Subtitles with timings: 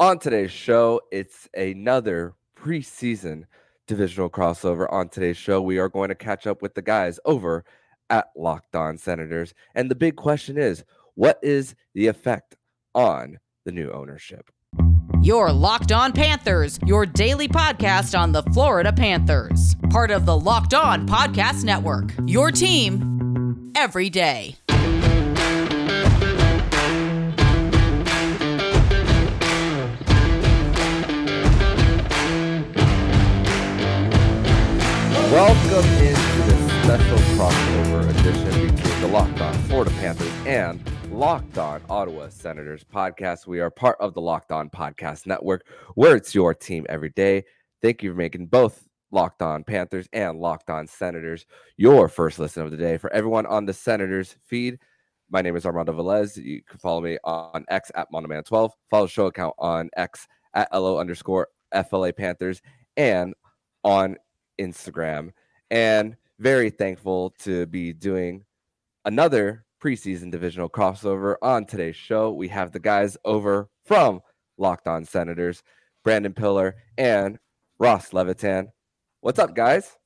[0.00, 3.44] On today's show, it's another preseason
[3.86, 4.92] divisional crossover.
[4.92, 7.64] On today's show, we are going to catch up with the guys over
[8.10, 9.54] at Locked On Senators.
[9.76, 10.82] And the big question is
[11.14, 12.56] what is the effect
[12.92, 14.50] on the new ownership?
[15.22, 19.76] Your Locked On Panthers, your daily podcast on the Florida Panthers.
[19.90, 22.10] Part of the Locked On Podcast Network.
[22.26, 24.56] Your team every day.
[35.34, 41.82] Welcome into this special crossover edition between the Locked On Florida Panthers and Locked On
[41.90, 43.48] Ottawa Senators podcast.
[43.48, 45.66] We are part of the Locked On Podcast Network,
[45.96, 47.42] where it's your team every day.
[47.82, 51.46] Thank you for making both Locked On Panthers and Locked On Senators
[51.76, 52.96] your first listen of the day.
[52.96, 54.78] For everyone on the Senators feed,
[55.30, 56.36] my name is Armando Velez.
[56.36, 58.70] You can follow me on X at Mandoman12.
[58.88, 62.62] Follow the show account on X at LO underscore FLA Panthers
[62.96, 63.34] and
[63.82, 64.16] on
[64.58, 65.32] Instagram.
[65.70, 68.44] And very thankful to be doing
[69.04, 72.32] another preseason divisional crossover on today's show.
[72.32, 74.20] We have the guys over from
[74.56, 75.62] Locked On Senators,
[76.02, 77.38] Brandon Piller and
[77.78, 78.72] Ross Levitan.
[79.20, 79.96] What's up, guys?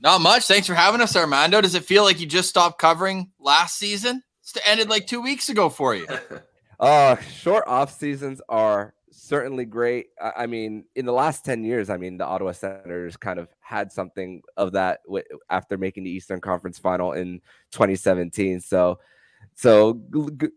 [0.00, 0.46] Not much.
[0.46, 1.60] Thanks for having us, Armando.
[1.60, 4.22] Does it feel like you just stopped covering last season?
[4.54, 6.06] It ended like two weeks ago for you.
[6.80, 10.06] uh, short off seasons are certainly great.
[10.20, 13.90] I mean, in the last 10 years, I mean, the Ottawa Senators kind of had
[13.90, 17.40] something of that w- after making the Eastern Conference final in
[17.72, 18.60] 2017.
[18.60, 19.00] So,
[19.54, 20.00] so
[20.40, 20.48] g-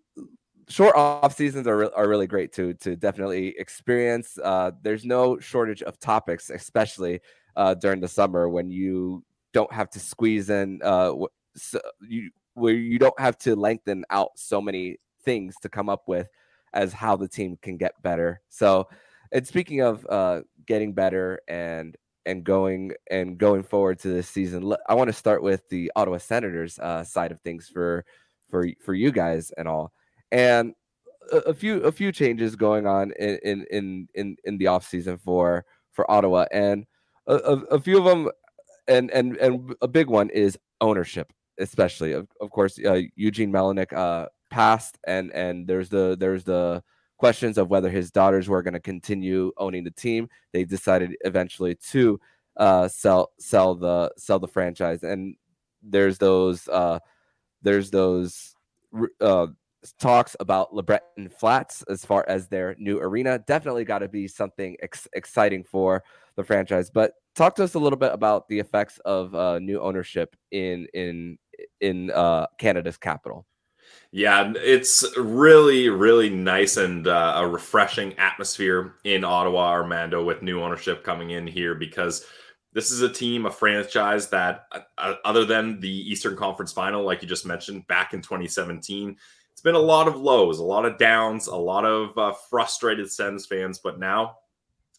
[0.69, 4.37] short off seasons are, re- are really great to, to definitely experience.
[4.41, 7.19] Uh, there's no shortage of topics, especially
[7.55, 11.13] uh, during the summer when you don't have to squeeze in, uh,
[11.55, 16.03] so you, where you don't have to lengthen out so many things to come up
[16.07, 16.27] with
[16.73, 18.41] as how the team can get better.
[18.49, 18.87] So,
[19.31, 24.73] and speaking of uh, getting better and and going and going forward to this season,
[24.87, 28.05] I want to start with the Ottawa Senators uh, side of things for
[28.49, 29.91] for for you guys and all,
[30.31, 30.73] and
[31.31, 35.17] a, a few a few changes going on in in in in, the off season
[35.17, 36.85] for for Ottawa, and
[37.27, 38.29] a, a, a few of them,
[38.87, 42.11] and and and a big one is ownership, especially.
[42.13, 46.83] Of, of course uh, Eugene Melnyk uh, passed and and there's the there's the
[47.17, 51.75] questions of whether his daughters were going to continue owning the team they decided eventually
[51.75, 52.19] to
[52.57, 55.35] uh, sell sell the sell the franchise and
[55.81, 56.99] there's those uh,
[57.61, 58.55] there's those
[59.19, 59.47] uh,
[59.99, 63.39] talks about LeBreton Flats as far as their new arena.
[63.39, 66.03] Definitely got to be something ex- exciting for
[66.35, 66.89] the franchise.
[66.89, 70.87] But talk to us a little bit about the effects of uh, new ownership in
[70.93, 71.37] in
[71.79, 73.45] in uh, Canada's capital.
[74.13, 80.61] Yeah, it's really, really nice and uh, a refreshing atmosphere in Ottawa, Armando, with new
[80.61, 82.25] ownership coming in here because
[82.73, 87.05] this is a team, a franchise that, uh, uh other than the Eastern Conference final,
[87.05, 89.15] like you just mentioned, back in 2017,
[89.53, 93.09] it's been a lot of lows, a lot of downs, a lot of uh, frustrated
[93.09, 93.79] Sens fans.
[93.79, 94.39] But now,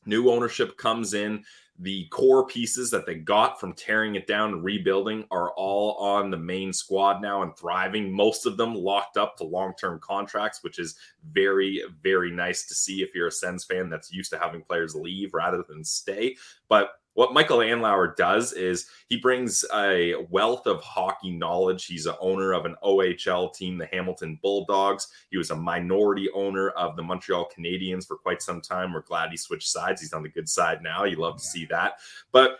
[0.06, 1.44] new ownership comes in
[1.78, 6.30] the core pieces that they got from tearing it down and rebuilding are all on
[6.30, 8.12] the main squad now and thriving.
[8.12, 10.96] Most of them locked up to long term contracts, which is
[11.32, 14.94] very, very nice to see if you're a Sens fan that's used to having players
[14.94, 16.36] leave rather than stay.
[16.68, 21.84] But what Michael Andlauer does is he brings a wealth of hockey knowledge.
[21.84, 25.08] He's an owner of an OHL team, the Hamilton Bulldogs.
[25.30, 28.92] He was a minority owner of the Montreal Canadiens for quite some time.
[28.92, 30.00] We're glad he switched sides.
[30.00, 31.04] He's on the good side now.
[31.04, 31.94] You love to see that.
[32.32, 32.58] But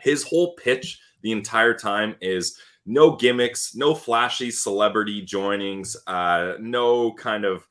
[0.00, 7.12] his whole pitch the entire time is no gimmicks, no flashy celebrity joinings, uh, no
[7.14, 7.66] kind of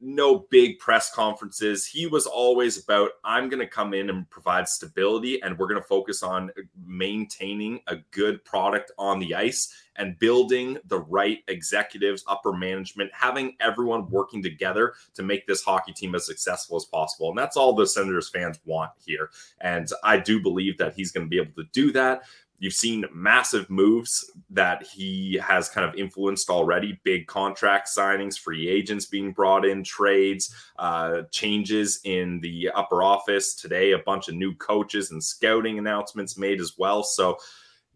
[0.00, 1.86] no big press conferences.
[1.86, 5.80] He was always about, I'm going to come in and provide stability, and we're going
[5.80, 11.38] to focus on uh, maintaining a good product on the ice and building the right
[11.48, 16.84] executives, upper management, having everyone working together to make this hockey team as successful as
[16.84, 17.28] possible.
[17.30, 19.30] And that's all the Senators fans want here.
[19.60, 22.22] And I do believe that he's going to be able to do that.
[22.60, 28.68] You've seen massive moves that he has kind of influenced already big contract signings, free
[28.68, 33.54] agents being brought in, trades, uh, changes in the upper office.
[33.54, 37.04] Today, a bunch of new coaches and scouting announcements made as well.
[37.04, 37.38] So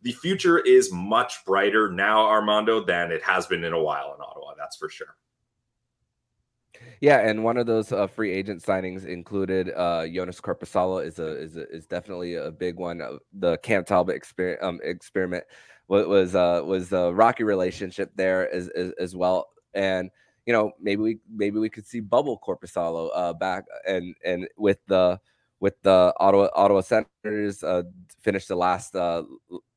[0.03, 4.21] the future is much brighter now, Armando, than it has been in a while in
[4.21, 4.55] Ottawa.
[4.57, 5.17] That's for sure.
[7.01, 11.37] Yeah, and one of those uh, free agent signings included uh, Joonas Korpisalo is a
[11.37, 13.03] is a, is definitely a big one.
[13.33, 15.45] The Cam Talbot exper- um, experiment
[15.89, 20.11] was was, uh, was a rocky relationship there as, as, as well, and
[20.47, 24.79] you know, maybe we maybe we could see Bubble Korpisalo uh, back and and with
[24.87, 25.21] the
[25.63, 27.85] with the Ottawa Ottawa Senators uh,
[28.21, 29.23] finished the last uh,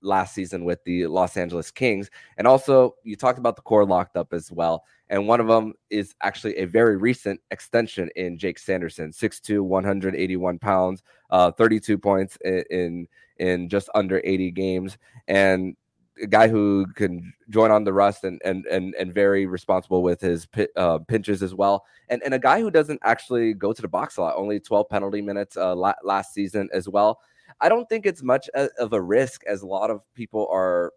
[0.01, 4.17] last season with the Los Angeles Kings, and also you talked about the core locked
[4.17, 4.83] up as well.
[5.09, 10.57] And one of them is actually a very recent extension in Jake Sanderson, 6'2", 181
[10.57, 14.97] pounds, uh, 32 points in, in in just under 80 games,
[15.27, 15.77] and
[16.21, 20.21] a guy who can join on the rust and and and and very responsible with
[20.21, 23.87] his uh, pinches as well, and and a guy who doesn't actually go to the
[23.87, 27.19] box a lot, only 12 penalty minutes uh, la- last season as well.
[27.61, 30.91] I don't think it's much of a risk as a lot of people are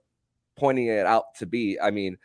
[0.59, 1.79] pointing it out to be.
[1.81, 2.19] I mean,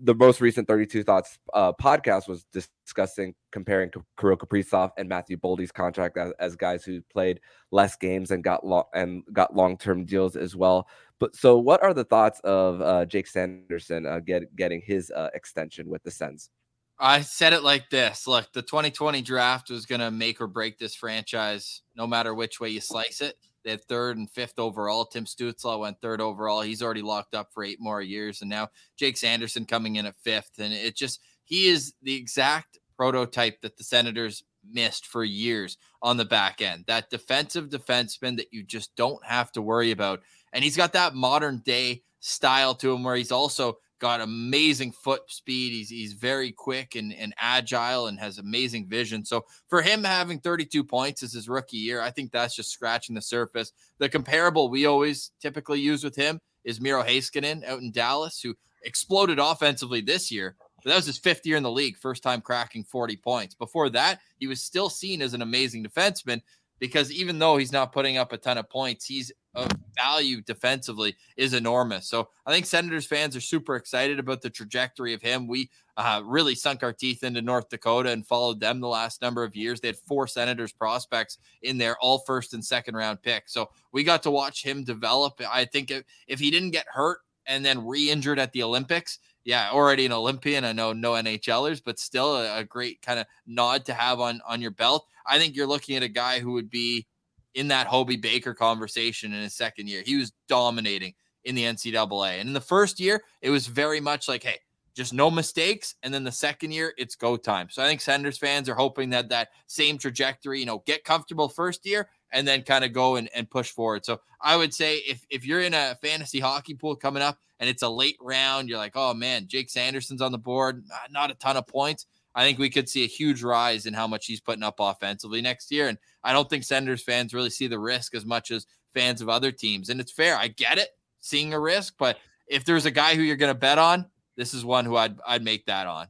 [0.00, 5.72] the most recent 32 Thoughts uh, podcast was discussing comparing Kirill Kaprizov and Matthew Boldy's
[5.72, 7.40] contract as, as, guys who played
[7.70, 10.88] less games and got long and got long term deals as well.
[11.20, 15.28] But so, what are the thoughts of uh, Jake Sanderson uh, get, getting his uh,
[15.34, 16.50] extension with the Sens?
[16.98, 20.78] I said it like this: Look, the 2020 draft was going to make or break
[20.78, 23.36] this franchise, no matter which way you slice it.
[23.64, 25.04] They had third and fifth overall.
[25.04, 26.62] Tim Stützle went third overall.
[26.62, 28.40] He's already locked up for eight more years.
[28.40, 30.52] And now Jake Sanderson coming in at fifth.
[30.58, 36.16] And it just, he is the exact prototype that the Senators missed for years on
[36.16, 36.84] the back end.
[36.86, 40.20] That defensive defenseman that you just don't have to worry about.
[40.52, 45.22] And he's got that modern day style to him where he's also got amazing foot
[45.28, 45.72] speed.
[45.72, 49.24] He's he's very quick and, and agile and has amazing vision.
[49.24, 53.14] So for him having 32 points as his rookie year, I think that's just scratching
[53.14, 53.72] the surface.
[53.98, 58.54] The comparable we always typically use with him is Miro Heiskanen out in Dallas, who
[58.82, 60.56] exploded offensively this year.
[60.84, 63.54] That was his fifth year in the league, first time cracking 40 points.
[63.54, 66.42] Before that, he was still seen as an amazing defenseman
[66.78, 71.16] because even though he's not putting up a ton of points, he's of value defensively
[71.36, 72.08] is enormous.
[72.08, 75.48] So I think Senators fans are super excited about the trajectory of him.
[75.48, 79.42] We uh, really sunk our teeth into North Dakota and followed them the last number
[79.42, 79.80] of years.
[79.80, 83.52] They had four Senators prospects in there, all first and second round picks.
[83.52, 85.40] So we got to watch him develop.
[85.50, 89.70] I think if, if he didn't get hurt and then re-injured at the Olympics, yeah,
[89.70, 90.64] already an Olympian.
[90.64, 94.40] I know no NHLers, but still a, a great kind of nod to have on
[94.46, 95.06] on your belt.
[95.26, 97.06] I think you're looking at a guy who would be
[97.54, 100.02] in that Hobey Baker conversation in his second year.
[100.04, 101.14] He was dominating
[101.44, 102.40] in the NCAA.
[102.40, 104.58] And in the first year, it was very much like, hey,
[104.94, 105.94] just no mistakes.
[106.02, 107.68] And then the second year, it's go time.
[107.70, 111.48] So I think Senators fans are hoping that that same trajectory, you know, get comfortable
[111.48, 114.04] first year and then kind of go and, and push forward.
[114.04, 117.68] So I would say if, if you're in a fantasy hockey pool coming up and
[117.68, 121.34] it's a late round, you're like, oh man, Jake Sanderson's on the board, not a
[121.34, 122.06] ton of points.
[122.34, 125.42] I think we could see a huge rise in how much he's putting up offensively
[125.42, 125.88] next year.
[125.88, 129.28] And I don't think Senators fans really see the risk as much as fans of
[129.28, 129.88] other teams.
[129.88, 130.36] And it's fair.
[130.36, 130.90] I get it,
[131.20, 134.06] seeing a risk, but if there's a guy who you're going to bet on,
[134.36, 136.06] this is one who I'd I'd make that on.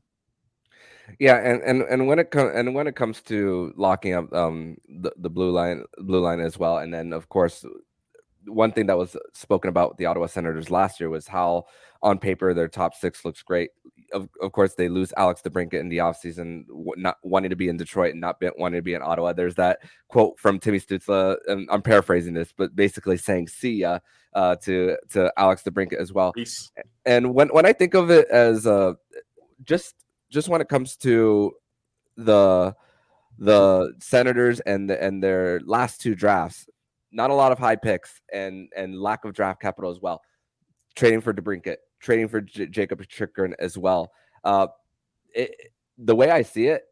[1.19, 4.77] Yeah, and and and when it comes and when it comes to locking up um
[4.89, 7.65] the, the blue line blue line as well, and then of course
[8.47, 11.65] one thing that was spoken about the Ottawa Senators last year was how
[12.03, 13.71] on paper their top six looks great
[14.13, 16.65] of, of course, they lose Alex DeBrincat in the offseason,
[16.97, 19.33] not wanting to be in Detroit and not be, wanting to be in Ottawa.
[19.33, 24.01] There's that quote from Timmy Stützle, and I'm paraphrasing this, but basically saying "see ya"
[24.35, 26.33] uh, to to Alex DeBrincat as well.
[26.33, 26.71] Peace.
[27.05, 28.95] And when when I think of it as uh,
[29.65, 29.95] just
[30.31, 31.53] just when it comes to
[32.17, 32.75] the
[33.39, 36.69] the Senators and the, and their last two drafts,
[37.11, 40.21] not a lot of high picks and and lack of draft capital as well.
[40.95, 44.11] Trading for DeBrincat, trading for J- Jakob Chychrun as well.
[44.45, 44.69] Uh,
[45.35, 45.55] it,
[45.99, 46.85] the way I see it,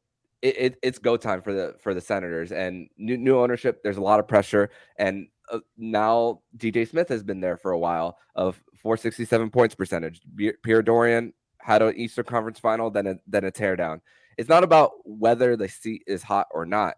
[0.42, 3.82] it, it, it's go time for the for the Senators and new, new ownership.
[3.82, 7.78] There's a lot of pressure, and uh, now DJ Smith has been there for a
[7.78, 10.20] while of 467 points percentage.
[10.62, 14.00] Pierre Dorion had an Eastern Conference final, than a then a teardown.
[14.36, 16.96] It's not about whether the seat is hot or not,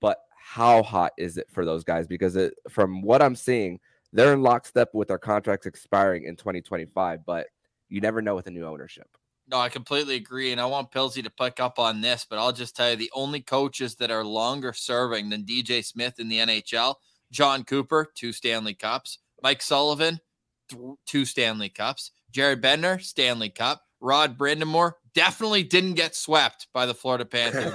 [0.00, 2.06] but how hot is it for those guys?
[2.06, 3.80] Because it, from what I'm seeing,
[4.12, 7.48] they're in lockstep with their contracts expiring in 2025, but
[7.88, 9.08] you never know with a new ownership.
[9.48, 10.52] No, I completely agree.
[10.52, 13.10] And I want Pilsy to pick up on this, but I'll just tell you the
[13.14, 16.96] only coaches that are longer serving than DJ Smith in the NHL
[17.30, 20.20] Jon Cooper, two Stanley Cups, Mike Sullivan,
[20.68, 26.86] th- two Stanley Cups, Jared Bednar, Stanley Cup, Rod Brind'Amour definitely didn't get swept by
[26.86, 27.72] the Florida Panthers.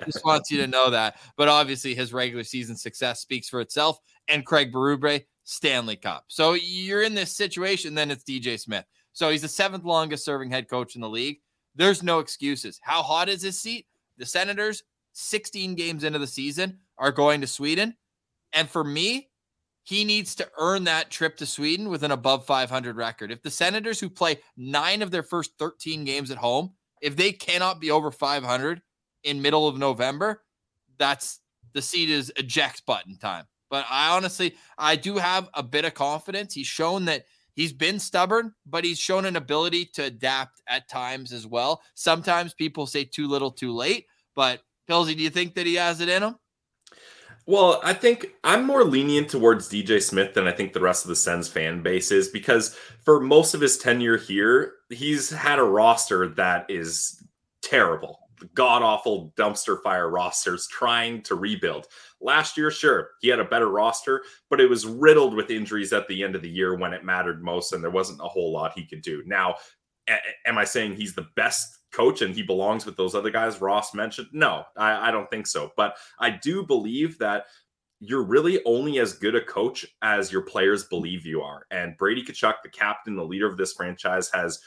[0.04, 1.20] just wants you to know that.
[1.36, 4.00] But obviously, his regular season success speaks for itself.
[4.26, 6.24] And Craig Berube, Stanley Cup.
[6.26, 8.84] So you're in this situation, then it's DJ Smith.
[9.12, 11.38] So he's the seventh longest serving head coach in the league.
[11.76, 12.80] There's no excuses.
[12.82, 13.86] How hot is his seat?
[14.18, 17.94] The Senators, 16 games into the season, are going to Sweden.
[18.52, 19.28] And for me,
[19.86, 23.30] he needs to earn that trip to Sweden with an above 500 record.
[23.30, 27.32] If the Senators, who play nine of their first 13 games at home, If they
[27.32, 28.82] cannot be over 500
[29.24, 30.42] in middle of November,
[30.98, 31.40] that's
[31.72, 33.44] the seat is eject button time.
[33.70, 36.54] But I honestly, I do have a bit of confidence.
[36.54, 37.24] He's shown that
[37.54, 41.82] he's been stubborn, but he's shown an ability to adapt at times as well.
[41.94, 44.06] Sometimes people say too little, too late.
[44.34, 46.36] But Pilsy, do you think that he has it in him?
[47.46, 51.08] Well, I think I'm more lenient towards DJ Smith than I think the rest of
[51.08, 55.64] the Sens fan base is because for most of his tenure here, he's had a
[55.64, 57.22] roster that is
[57.62, 61.86] terrible god awful dumpster fire rosters trying to rebuild.
[62.20, 66.08] Last year, sure, he had a better roster, but it was riddled with injuries at
[66.08, 68.72] the end of the year when it mattered most, and there wasn't a whole lot
[68.74, 69.22] he could do.
[69.26, 69.56] Now,
[70.46, 73.94] am I saying he's the best coach and he belongs with those other guys Ross
[73.94, 74.28] mentioned?
[74.32, 75.72] No, I, I don't think so.
[75.76, 77.46] But I do believe that
[78.00, 81.66] you're really only as good a coach as your players believe you are.
[81.70, 84.60] And Brady Tkachuk, the captain, the leader of this franchise, has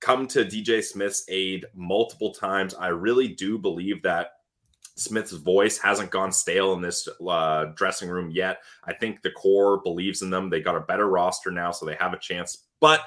[0.00, 2.74] come to DJ Smith's aid multiple times.
[2.74, 4.32] I really do believe that
[4.96, 8.58] Smith's voice hasn't gone stale in this uh, dressing room yet.
[8.84, 10.50] I think the core believes in them.
[10.50, 12.66] They got a better roster now, so they have a chance.
[12.80, 13.00] But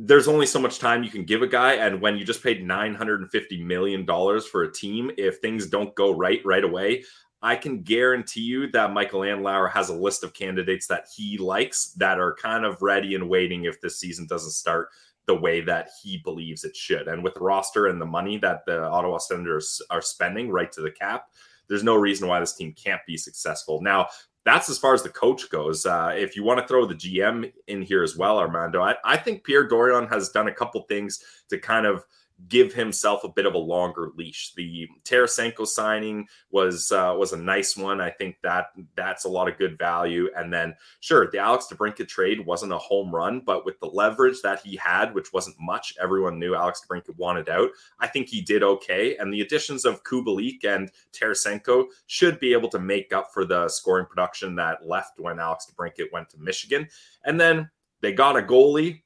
[0.00, 1.74] there's only so much time you can give a guy.
[1.74, 6.40] And when you just paid $950 million for a team, if things don't go right
[6.44, 7.02] right away,
[7.42, 11.92] I can guarantee you that Michael Andlauer has a list of candidates that he likes
[11.96, 14.88] that are kind of ready and waiting if this season doesn't start
[15.26, 17.08] the way that he believes it should.
[17.08, 20.80] And with the roster and the money that the Ottawa Senators are spending right to
[20.80, 21.26] the cap,
[21.68, 23.82] there's no reason why this team can't be successful.
[23.82, 24.06] Now,
[24.44, 25.84] that's as far as the coach goes.
[25.84, 29.16] Uh, if you want to throw the GM in here as well, Armando, I, I
[29.16, 32.04] think Pierre Dorion has done a couple things to kind of–
[32.46, 34.52] give himself a bit of a longer leash.
[34.54, 38.00] The Tarasenko signing was uh, was a nice one.
[38.00, 40.28] I think that that's a lot of good value.
[40.36, 44.40] And then, sure, the Alex DeBrincat trade wasn't a home run, but with the leverage
[44.42, 47.70] that he had, which wasn't much, everyone knew Alex DeBrincat wanted out.
[47.98, 49.16] I think he did okay.
[49.16, 53.68] And the additions of Kubalik and Tarasenko should be able to make up for the
[53.68, 56.88] scoring production that left when Alex DeBrincat went to Michigan.
[57.24, 57.68] And then
[58.00, 59.02] they got a goalie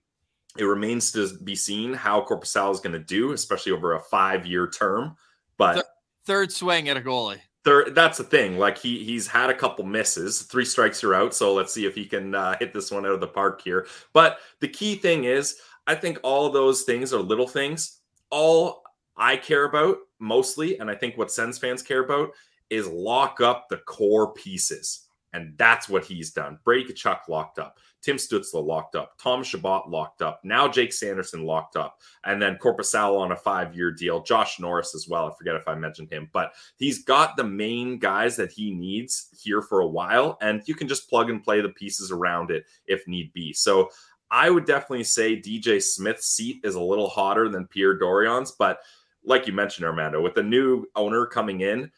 [0.59, 4.47] it remains to be seen how Korpisalo is going to do, especially over a five
[4.47, 5.17] year term.
[5.57, 5.87] But
[6.25, 7.41] third swing at a goalie.
[7.65, 8.59] Third, that's the thing.
[8.59, 11.35] Like he he's had a couple misses, three strikes are out.
[11.35, 13.87] So let's see if he can uh, hit this one out of the park here.
[14.13, 15.57] But the key thing is,
[15.87, 18.01] I think all those things are little things.
[18.31, 18.83] All
[19.17, 22.31] I care about mostly, and I think what Sens fans care about,
[22.71, 25.07] is lock up the core pieces.
[25.35, 26.59] And that's what he's done.
[26.65, 27.79] Brady Tkachuk locked up.
[28.03, 29.17] Tim Stützle locked up.
[29.19, 30.41] Tom Chabot locked up.
[30.45, 32.01] Now Jake Sanderson locked up.
[32.25, 34.23] And then Korpisalo on a five-year deal.
[34.23, 35.27] Josh Norris as well.
[35.27, 36.29] I forget if I mentioned him.
[36.33, 40.37] But he's got the main guys that he needs here for a while.
[40.41, 43.53] And you can just plug and play the pieces around it if need be.
[43.53, 43.91] So
[44.31, 48.51] I would definitely say DJ Smith's seat is a little hotter than Pierre Dorion's.
[48.51, 48.81] But
[49.25, 51.91] like you mentioned, Armando, with the new owner coming in,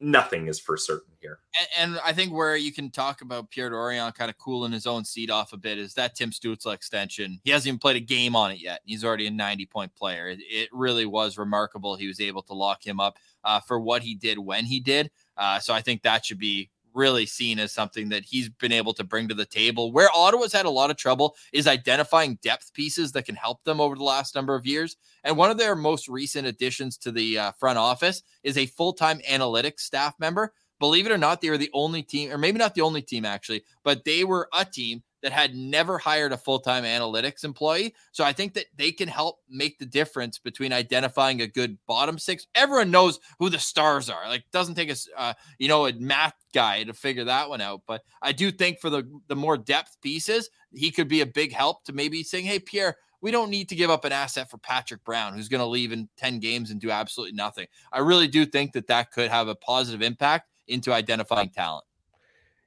[0.00, 1.40] nothing is for certain here.
[1.78, 4.86] And, and, I think where you can talk about Pierre Dorion kind of cooling his
[4.86, 7.38] own seat off a bit is that Tim Stützle extension.
[7.44, 8.80] He hasn't even played a game on it yet.
[8.84, 10.28] He's already a 90 point player.
[10.28, 11.96] It, it really was remarkable.
[11.96, 15.10] He was able to lock him up uh, for what he did when he did.
[15.36, 18.92] Uh, so I think that should be really seen as something that he's been able
[18.94, 19.92] to bring to the table.
[19.92, 23.80] Where Ottawa's had a lot of trouble is identifying depth pieces that can help them
[23.80, 24.96] over the last number of years.
[25.24, 28.92] And one of their most recent additions to the uh, front office is a full
[28.92, 30.52] time analytics staff member.
[30.78, 33.26] Believe it or not, they were the only team, or maybe not the only team
[33.26, 37.94] actually, but they were a team that had never hired a full-time analytics employee.
[38.12, 42.18] So I think that they can help make the difference between identifying a good bottom
[42.18, 42.46] six.
[42.54, 44.28] Everyone knows who the stars are.
[44.28, 47.82] Like doesn't take a uh, you know a math guy to figure that one out.
[47.86, 51.52] But I do think for the the more depth pieces, he could be a big
[51.52, 54.58] help to maybe saying, "Hey Pierre, we don't need to give up an asset for
[54.58, 57.66] Patrick Brown, who's going to leave in 10 games and do absolutely nothing.
[57.92, 61.84] I really do think that that could have a positive impact into identifying talent.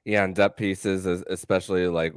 [0.04, 2.14] Yeah, and depth pieces, especially like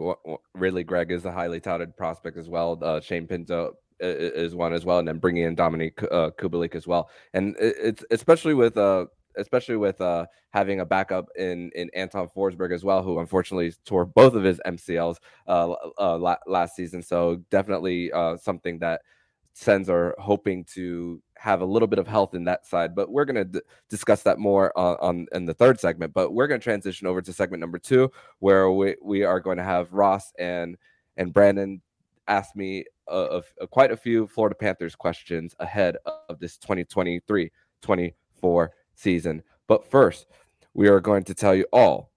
[0.53, 2.77] Ridly Greig is a highly touted prospect as well.
[2.82, 6.86] Uh, Shane Pinto is one as well, and then bringing in Dominik uh, Kubalik as
[6.86, 7.10] well.
[7.34, 9.06] And it's especially with uh,
[9.38, 14.06] especially with uh, having a backup in in Anton Forsberg as well, who unfortunately tore
[14.06, 15.17] both of his MCLs
[15.48, 17.01] uh, uh, last season.
[17.01, 19.01] So definitely uh, something that
[19.53, 22.96] Sens are hoping to have a little bit of health in that side.
[22.96, 26.13] But we're going to d- discuss that more on, on, in the third segment.
[26.13, 29.58] But we're going to transition over to segment number two, where we, we are going
[29.58, 30.77] to have Ross and
[31.17, 31.82] and Brandon
[32.27, 35.98] ask me uh, of uh, quite a few Florida Panthers questions ahead
[36.29, 37.51] of this 2023
[37.82, 39.44] 24 season.
[39.67, 40.27] But first,
[40.74, 42.12] we are going to tell you all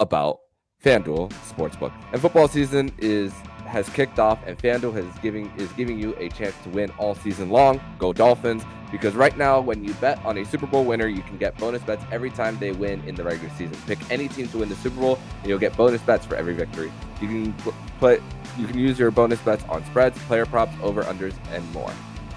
[0.00, 0.40] about
[0.84, 1.92] FanDuel Sportsbook.
[2.12, 3.32] And football season is
[3.66, 7.14] has kicked off, and FanDuel has giving is giving you a chance to win all
[7.14, 7.80] season long.
[7.98, 8.64] Go Dolphins!
[8.92, 11.82] Because right now, when you bet on a Super Bowl winner, you can get bonus
[11.82, 13.76] bets every time they win in the regular season.
[13.86, 16.54] Pick any team to win the Super Bowl, and you'll get bonus bets for every
[16.54, 16.92] victory.
[17.20, 17.52] You can
[17.98, 18.22] put
[18.58, 21.92] you can use your bonus bets on spreads, player props, over unders, and more.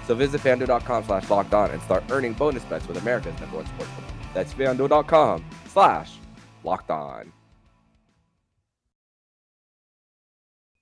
[0.06, 3.66] So visit fanduel.com slash locked on and start earning bonus bets with America's number one
[3.66, 4.34] sportsbook.
[4.34, 6.18] That's fanduel.com slash
[6.64, 7.32] locked on.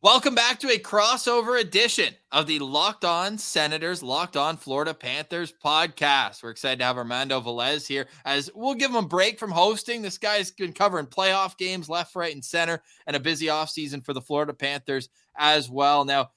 [0.01, 5.53] Welcome back to a crossover edition of the Locked On Senators, Locked On Florida Panthers
[5.53, 6.41] podcast.
[6.41, 10.01] We're excited to have Armando Velez here as we'll give him a break from hosting.
[10.01, 14.13] This guy's been covering playoff games left, right, and center, and a busy offseason for
[14.13, 16.05] the Florida Panthers as well.
[16.05, 16.31] Now,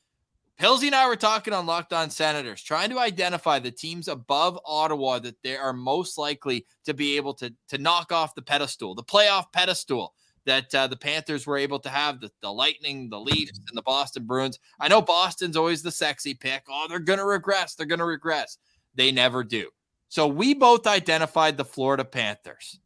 [0.60, 4.58] Pilsy and I were talking on Locked On Senators, trying to identify the teams above
[4.66, 8.96] Ottawa that they are most likely to be able to, to knock off the pedestal,
[8.96, 10.16] the playoff pedestal
[10.46, 13.82] that uh, the Panthers were able to have the, the Lightning, the Leafs, and the
[13.82, 14.60] Boston Bruins.
[14.80, 16.64] I know Boston's always the sexy pick.
[16.70, 17.76] Oh, they're going to regress.
[17.76, 18.58] They're going to regress.
[18.96, 19.70] They never do.
[20.10, 22.80] So we both identified the Florida Panthers.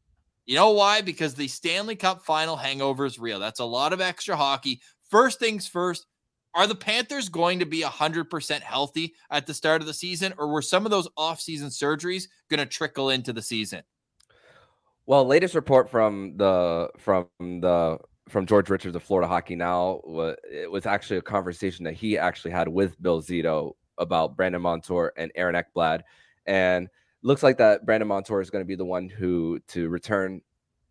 [0.46, 1.02] You know why?
[1.02, 3.40] Because the Stanley Cup final hangover is real.
[3.40, 4.82] That's a lot of extra hockey.
[5.10, 6.06] First things first,
[6.54, 10.48] are the Panthers going to be 100% healthy at the start of the season, or
[10.48, 13.84] were some of those offseason surgeries going to trickle into the season?
[15.08, 20.02] Well, latest report from the from the from George Richards of Florida Hockey Now
[20.52, 25.14] it was actually a conversation that he actually had with Bill Zito about Brandon Montour
[25.16, 26.02] and Aaron Ekblad,
[26.48, 26.90] and
[27.22, 30.42] looks like that Brandon Montour is going to be the one who to return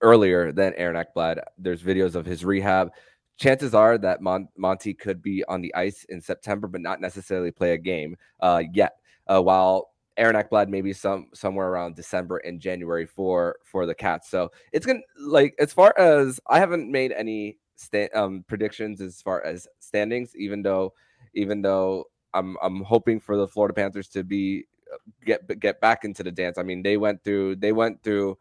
[0.00, 1.40] earlier than Aaron Ekblad.
[1.58, 2.92] There's videos of his rehab.
[3.36, 7.50] Chances are that Mon- Monty could be on the ice in September, but not necessarily
[7.50, 8.92] play a game uh, yet.
[9.26, 14.30] Uh, while Aaron Ekblad maybe some somewhere around December and January for for the Cats.
[14.30, 19.20] So it's gonna like as far as I haven't made any sta- um, predictions as
[19.20, 20.92] far as standings, even though
[21.34, 26.04] even though I'm I'm hoping for the Florida Panthers to be uh, get get back
[26.04, 26.58] into the dance.
[26.58, 28.38] I mean they went through they went through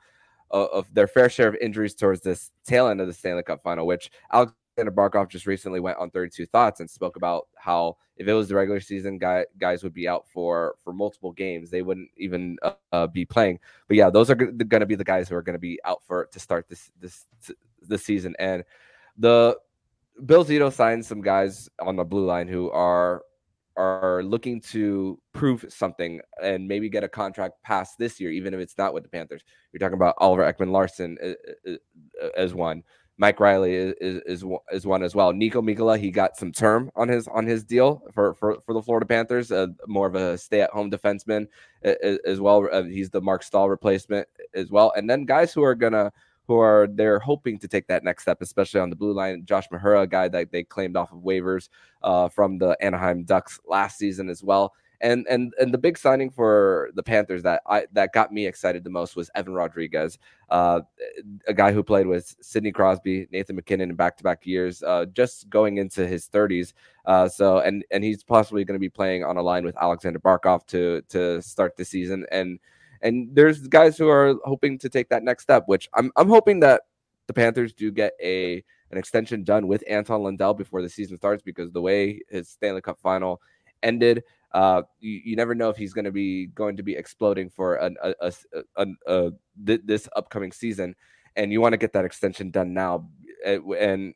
[0.52, 3.64] uh, of their fair share of injuries towards this tail end of the Stanley Cup
[3.64, 8.28] final, which Alex Barkov just recently went on 32 Thoughts and spoke about how if
[8.28, 11.70] it was the regular season, guy, guys would be out for for multiple games.
[11.70, 13.60] They wouldn't even uh, uh be playing.
[13.88, 16.02] But yeah, those are going to be the guys who are going to be out
[16.06, 17.26] for to start this this
[17.82, 18.36] this season.
[18.40, 18.64] And
[19.18, 19.58] the
[20.26, 23.24] Bill Zito signed some guys on the blue line who are
[23.76, 28.60] are looking to prove something and maybe get a contract past this year, even if
[28.60, 29.44] it's not with the Panthers.
[29.72, 32.84] You're talking about Oliver Ekman-Larsson uh, uh, as one.
[33.18, 35.32] Mike Reilly is, is is one as well.
[35.32, 38.82] Niko Mikkola, he got some term on his on his deal for for, for the
[38.82, 41.48] Florida Panthers, uh, more of a stay at home defenseman
[41.84, 42.68] as, as well.
[42.72, 44.92] Uh, he's the Marc Staal replacement as well.
[44.96, 46.12] And then guys who are gonna
[46.48, 49.46] who are they're hoping to take that next step, especially on the blue line.
[49.46, 51.70] Josh Mahura, a guy that they claimed off of waivers
[52.02, 54.74] uh, from the Anaheim Ducks last season as well.
[55.02, 58.84] And and and the big signing for the Panthers that I that got me excited
[58.84, 60.18] the most was Evan Rodrigues,
[60.50, 60.82] uh,
[61.48, 65.06] a guy who played with Sidney Crosby, Nathan MacKinnon in back to back years, uh,
[65.14, 66.74] just going into his 30s.
[67.06, 70.20] Uh, so and and he's possibly going to be playing on a line with Aleksander
[70.20, 72.26] Barkov to to start the season.
[72.32, 72.60] And
[73.02, 76.62] and there's guys who are hoping to take that next step, which I'm I'm hoping
[76.62, 76.84] that
[77.28, 81.42] the Panthers do get a an extension done with Anton Lundell before the season starts
[81.42, 83.42] because the way his Stanley Cup final
[83.82, 84.24] ended,
[84.54, 87.76] uh, you, you never know if he's going to be going to be exploding for
[87.76, 88.34] an, a, a,
[88.78, 89.32] a, a
[89.66, 90.96] th- this upcoming season,
[91.36, 93.10] and you want to get that extension done now.
[93.46, 94.14] And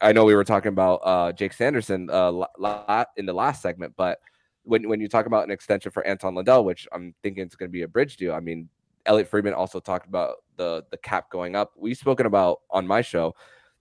[0.00, 4.18] I know we were talking about uh, Jake Sanderson uh, in the last segment, but
[4.64, 7.68] when when you talk about an extension for Anton Lundell, which I'm thinking it's going
[7.68, 8.68] to be a bridge deal, I mean,
[9.06, 11.72] Elliotte Friedman also talked about the the cap going up.
[11.76, 13.34] We've spoken about on my show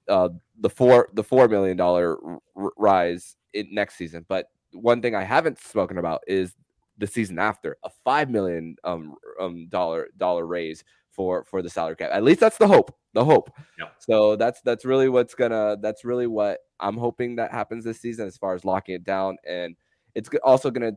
[0.07, 2.17] uh, the four the four million dollar
[2.55, 6.55] r- rise in next season, but one thing I haven't spoken about is
[6.97, 11.95] the season after a five million um, um dollar dollar raise for for the salary
[11.95, 12.11] cap.
[12.11, 12.95] At least that's the hope.
[13.13, 13.51] The hope.
[13.77, 13.89] Yeah.
[13.99, 18.27] So that's that's really what's gonna that's really what I'm hoping that happens this season
[18.27, 19.37] as far as locking it down.
[19.45, 19.75] And
[20.15, 20.93] it's also gonna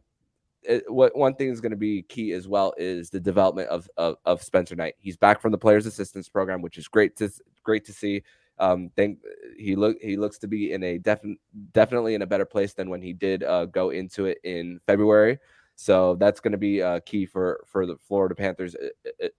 [0.65, 3.89] it, what one thing is going to be key as well is the development of,
[3.97, 4.95] of, of Spencer Knight.
[4.99, 7.31] He's back from the players assistance program, which is great to
[7.63, 8.23] great to see.
[8.59, 9.19] Um, think
[9.59, 11.39] he look he looks to be in a definite
[11.73, 15.39] definitely in a better place than when he did uh, go into it in February.
[15.77, 18.77] So that's going to be uh, key for for the Florida Panthers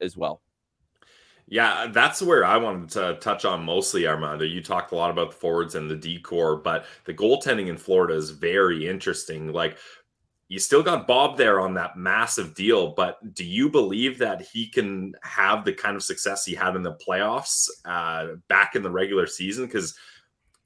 [0.01, 0.41] as well.
[1.47, 4.45] Yeah, that's where I wanted to touch on mostly, Armando.
[4.45, 8.15] You talked a lot about the forwards and the decor, but the goaltending in Florida
[8.15, 9.53] is very interesting.
[9.53, 9.77] Like
[10.47, 14.67] you still got Bob there on that massive deal, but do you believe that he
[14.67, 18.91] can have the kind of success he had in the playoffs uh, back in the
[18.91, 19.65] regular season?
[19.65, 19.95] Because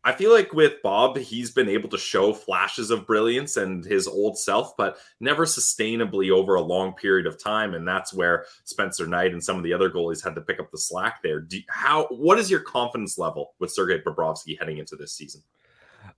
[0.04, 4.08] I feel like with Bob, he's been able to show flashes of brilliance and his
[4.08, 7.74] old self, but never sustainably over a long period of time.
[7.74, 10.72] And that's where Spencer Knight and some of the other goalies had to pick up
[10.72, 11.42] the slack there.
[11.42, 12.08] Do, how?
[12.12, 15.42] What is your confidence level with Sergei Bobrovsky heading into this season?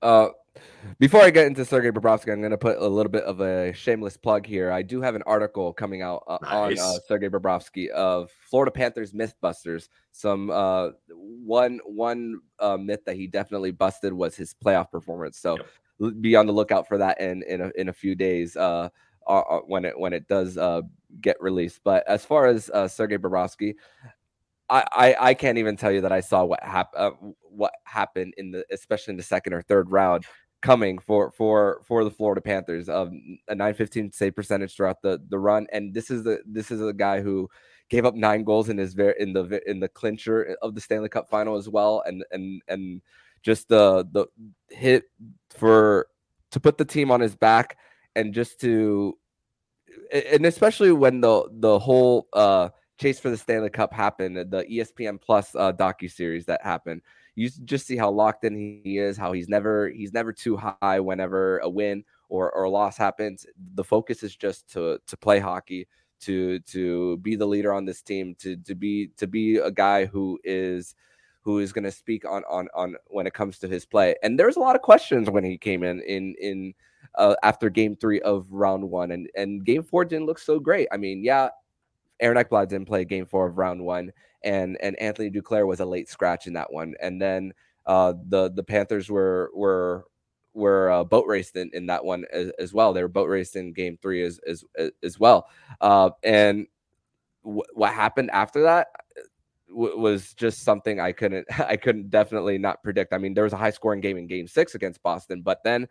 [0.02, 0.30] Uh,
[1.00, 3.74] before I get into Sergei Bobrovsky, I'm going to put a little bit of a
[3.74, 4.72] shameless plug here.
[4.72, 6.80] I do have an article coming out uh, nice.
[6.80, 9.88] on uh, Sergei Bobrovsky of Florida Panthers MythBusters.
[10.12, 15.38] Some uh, one one uh, myth that he definitely busted was his playoff performance.
[15.38, 15.58] So
[16.00, 16.14] yep.
[16.22, 18.90] be on the lookout for that in in a, in a few days uh,
[19.28, 20.82] uh, uh when it when it does uh,
[21.22, 21.82] get released.
[21.84, 23.76] But as far as uh, Sergei Bobrovsky,
[24.72, 28.52] I, I, can't even tell you that I saw what happened uh, what happened in
[28.52, 30.26] the especially in the second or third round
[30.62, 32.88] coming for for for the Florida Panthers.
[32.88, 36.82] Um, a 915 save percentage throughout the the run, and this is the this is
[36.82, 37.50] a guy who
[37.90, 41.10] gave up nine goals in his very in the in the clincher of the Stanley
[41.10, 43.02] Cup final as well, and and and
[43.44, 44.28] just the the
[44.70, 45.04] hit
[45.50, 46.08] for
[46.52, 47.78] to put the team on his back
[48.16, 49.18] and just to
[50.14, 52.70] and especially when the the whole uh
[53.02, 57.02] chase for the Stanley Cup happened, the ESPN Plus uh, docu series that happened
[57.36, 61.00] you just see how locked in he is, how he's never he's never too high
[61.00, 63.46] whenever a win or, or a loss happens.
[63.76, 65.88] The focus is just to to play hockey,
[66.22, 70.06] to to be the leader on this team, to to be to be a guy
[70.06, 70.96] who is
[71.44, 74.16] who is going to speak on on on when it comes to his play.
[74.24, 76.74] And there's a lot of questions when he came in in in
[77.16, 80.90] uh, after game three of round one, and and game four didn't look so great.
[80.92, 81.50] I mean, yeah,
[82.22, 84.12] Aaron Ekblad didn't play game four of round one,
[84.44, 86.94] and and Anthony Duclair was a late scratch in that one.
[87.02, 87.54] And then
[87.86, 90.06] uh, the the Panthers were were
[90.54, 92.92] were uh, boat raced in, in that one as, as, well.
[92.92, 94.64] They were boat raced in game three as as
[95.04, 95.48] as well.
[95.80, 96.68] Uh, and
[97.44, 98.88] w- what happened after that
[99.70, 103.14] w- was just something I couldn't I couldn't definitely not predict.
[103.14, 105.88] I mean, there was a high scoring game in game six against Boston, but then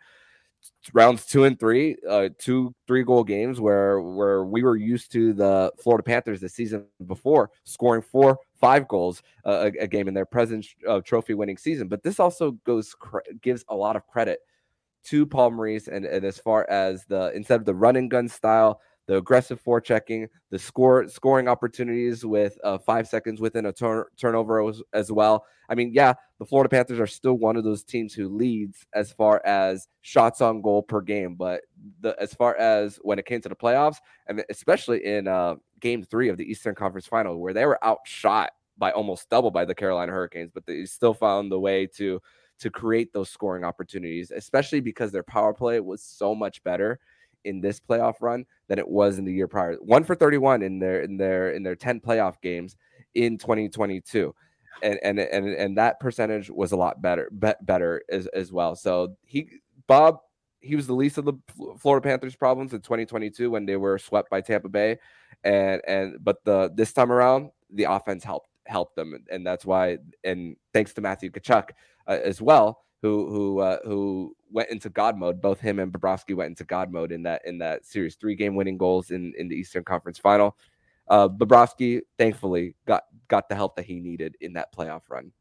[0.92, 5.32] rounds two and three, uh, two three goal games where where we were used to
[5.32, 10.14] the Florida Panthers the season before scoring four five goals uh, a, a, game in
[10.14, 11.88] their present uh, trophy winning season.
[11.88, 12.94] But this also goes
[13.42, 14.40] gives a lot of credit
[15.04, 18.28] to Paul Maurice and, and as far as the instead of the run and gun
[18.28, 24.04] style, the aggressive forechecking, the score scoring opportunities with uh, five seconds within a turn,
[24.16, 25.44] turnover as, as, well.
[25.68, 29.10] I mean, yeah, the Florida Panthers are still one of those teams who leads as
[29.10, 31.62] far as shots on goal per game, but
[32.02, 33.96] the as far as when it came to the playoffs,
[34.28, 38.52] and especially in uh, Game Three of the Eastern Conference Final, where they were outshot
[38.78, 42.22] by almost double by the Carolina Hurricanes, but they still found the way to
[42.60, 47.00] to create those scoring opportunities, especially because their power play was so much better
[47.44, 49.76] in this playoff run than it was in the year prior.
[49.76, 52.76] One for 31 in their in their in their 10 playoff games
[53.14, 54.34] in 2022.
[54.82, 58.76] And and and and that percentage was a lot better be, better as as well.
[58.76, 59.48] So he
[59.86, 60.18] Bob
[60.60, 61.34] he was the least of the
[61.78, 64.98] Florida Panthers problems in 2022 when they were swept by Tampa Bay
[65.44, 69.98] and and but the this time around the offense helped helped them and that's why
[70.22, 71.70] and thanks to Matthew Tkachuk
[72.06, 75.40] uh, as well who who uh, who went into God mode.
[75.40, 78.16] Both him and Bobrovsky went into God mode in that in that series.
[78.16, 80.56] Three game winning goals in in the Eastern Conference Final.
[81.08, 85.32] Uh, Bobrovsky thankfully got got the help that he needed in that playoff run.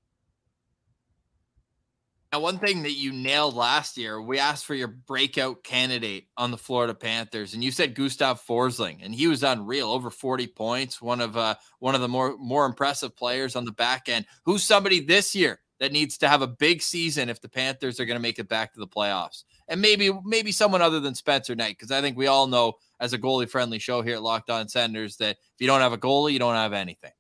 [2.32, 6.52] Now, one thing that you nailed last year, we asked for your breakout candidate on
[6.52, 11.02] the Florida Panthers, and you said Gustav Forsling, and he was unreal, over 40 points,
[11.02, 14.28] one of uh, one of the more more impressive players on the back end.
[14.46, 18.06] Who's somebody this year that needs to have a big season if the Panthers are
[18.06, 19.44] going to make it back to the playoffs.
[19.68, 23.14] And maybe maybe someone other than Spencer Knight, because I think we all know as
[23.14, 25.98] a goalie friendly show here at Locked On Senators that if you don't have a
[25.98, 27.12] goalie, you don't have anything.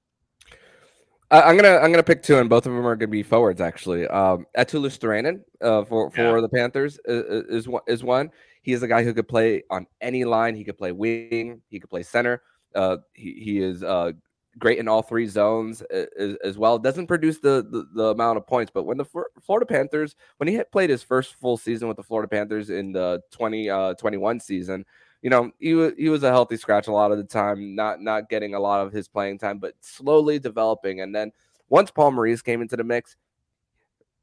[1.32, 3.62] I'm gonna I'm gonna pick two, and both of them are gonna be forwards.
[3.62, 6.42] Actually, um, Luostarinen uh, for for yeah.
[6.42, 8.32] the Panthers is, is is one.
[8.64, 10.56] He is a guy who could play on any line.
[10.56, 11.62] He could play wing.
[11.70, 12.42] He could play center.
[12.74, 14.14] Uh, he he is uh,
[14.58, 16.80] great in all three zones as, as well.
[16.80, 19.06] Doesn't produce the, the, the amount of points, but when the
[19.42, 22.92] Florida Panthers, when he had played his first full season with the Florida Panthers in
[22.92, 24.86] the 2021 uh, season,
[25.22, 28.02] you know, he was he was a healthy scratch a lot of the time, not
[28.02, 31.02] not getting a lot of his playing time, but slowly developing.
[31.02, 31.32] And then
[31.68, 33.18] once Paul Maurice came into the mix,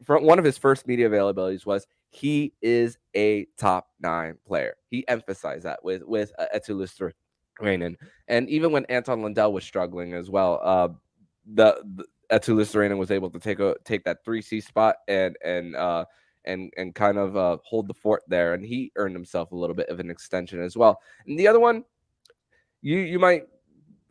[0.07, 4.77] one of his first media availabilities was he is a top nine player.
[4.91, 6.47] He emphasized that with with uh,
[7.61, 7.97] Eetu
[8.29, 10.89] And even when Anton Lundell was struggling as well, uh,
[11.47, 15.77] the, the Eetu was able to take a take that three C spot and and
[15.77, 16.05] uh,
[16.45, 19.77] and and kind of uh, hold the fort there, and he earned himself a little
[19.77, 21.01] bit of an extension as well.
[21.27, 21.85] And the other one,
[22.83, 23.45] you you might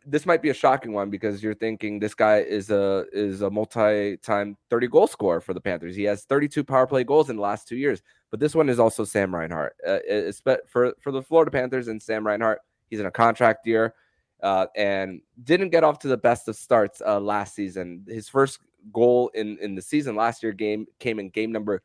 [0.06, 3.50] this might be a shocking one because you're thinking this guy is a is a
[3.50, 5.96] multi-time 30 goal scorer for the Panthers.
[5.96, 8.02] He has 32 power play goals in the last two years.
[8.30, 9.76] But this one is also Sam Reinhart.
[9.86, 9.98] Uh,
[10.66, 12.60] for for the Florida Panthers and Sam Reinhart.
[12.88, 13.94] He's in a contract year
[14.42, 18.04] uh, and didn't get off to the best of starts uh, last season.
[18.08, 18.60] His first
[18.92, 21.82] goal in in the season last year game came in game number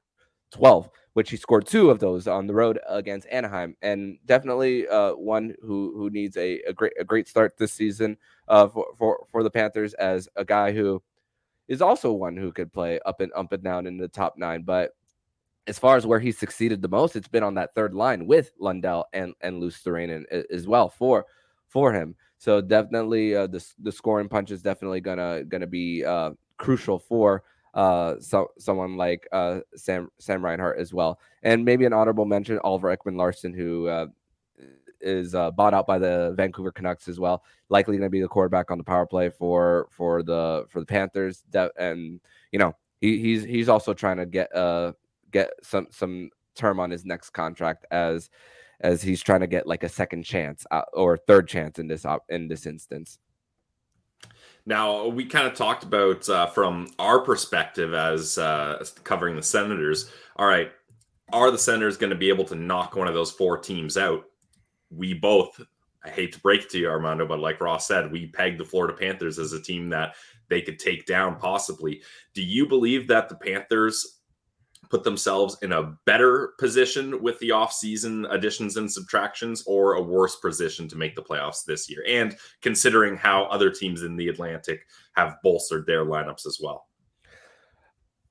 [0.51, 5.13] 12, which he scored two of those on the road against Anaheim, and definitely uh,
[5.13, 9.25] one who who needs a, a great a great start this season uh, for, for
[9.31, 11.01] for the Panthers as a guy who
[11.67, 14.63] is also one who could play up and up and down in the top nine.
[14.63, 14.91] But
[15.67, 18.51] as far as where he succeeded the most, it's been on that third line with
[18.59, 21.25] Lundell and and Luostarinen as well for
[21.67, 22.15] for him.
[22.37, 27.43] So definitely uh, the the scoring punch is definitely gonna gonna be uh, crucial for
[27.73, 31.19] uh so someone like uh Sam Sam Reinhart as well.
[31.43, 34.07] And maybe an honorable mention Oliver Ekman-Larsson who uh,
[34.99, 37.43] is uh, bought out by the Vancouver Canucks as well.
[37.69, 40.85] Likely going to be the quarterback on the power play for for the for the
[40.85, 41.43] Panthers.
[41.77, 42.19] and
[42.51, 44.93] you know he, he's he's also trying to get uh
[45.31, 48.29] get some some term on his next contract as
[48.81, 52.05] as he's trying to get like a second chance uh, or third chance in this
[52.29, 53.19] in this instance.
[54.65, 60.11] Now, we kind of talked about uh, from our perspective as uh, covering the Senators.
[60.35, 60.71] All right,
[61.33, 64.25] are the Senators going to be able to knock one of those four teams out?
[64.91, 65.59] We both,
[66.03, 68.65] I hate to break it to you, Armando, but like Ross said, we pegged the
[68.65, 70.15] Florida Panthers as a team that
[70.49, 72.01] they could take down possibly.
[72.35, 74.20] Do you believe that the Panthers
[74.89, 80.35] put themselves in a better position with the offseason additions and subtractions or a worse
[80.37, 82.03] position to make the playoffs this year?
[82.07, 86.87] And considering how other teams in the Atlantic have bolstered their lineups as well.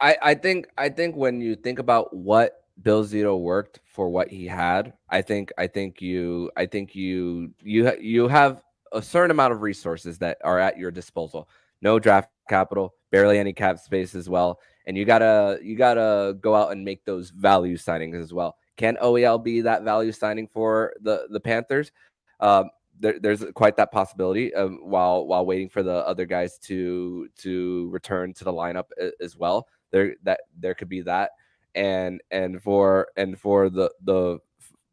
[0.01, 4.29] I, I think I think when you think about what Bill Zito worked for what
[4.29, 9.31] he had, I think I think you I think you you you have a certain
[9.31, 11.49] amount of resources that are at your disposal.
[11.83, 14.59] No draft capital, barely any cap space as well
[14.91, 18.57] and you gotta you gotta go out and make those value signings as well.
[18.77, 21.93] Can OEL be that value signing for the the Panthers?
[22.41, 27.29] Um, there, there's quite that possibility um, while while waiting for the other guys to
[27.39, 28.87] to return to the lineup
[29.21, 29.69] as well.
[29.93, 31.31] There that there could be that,
[31.77, 34.41] and and for and for the the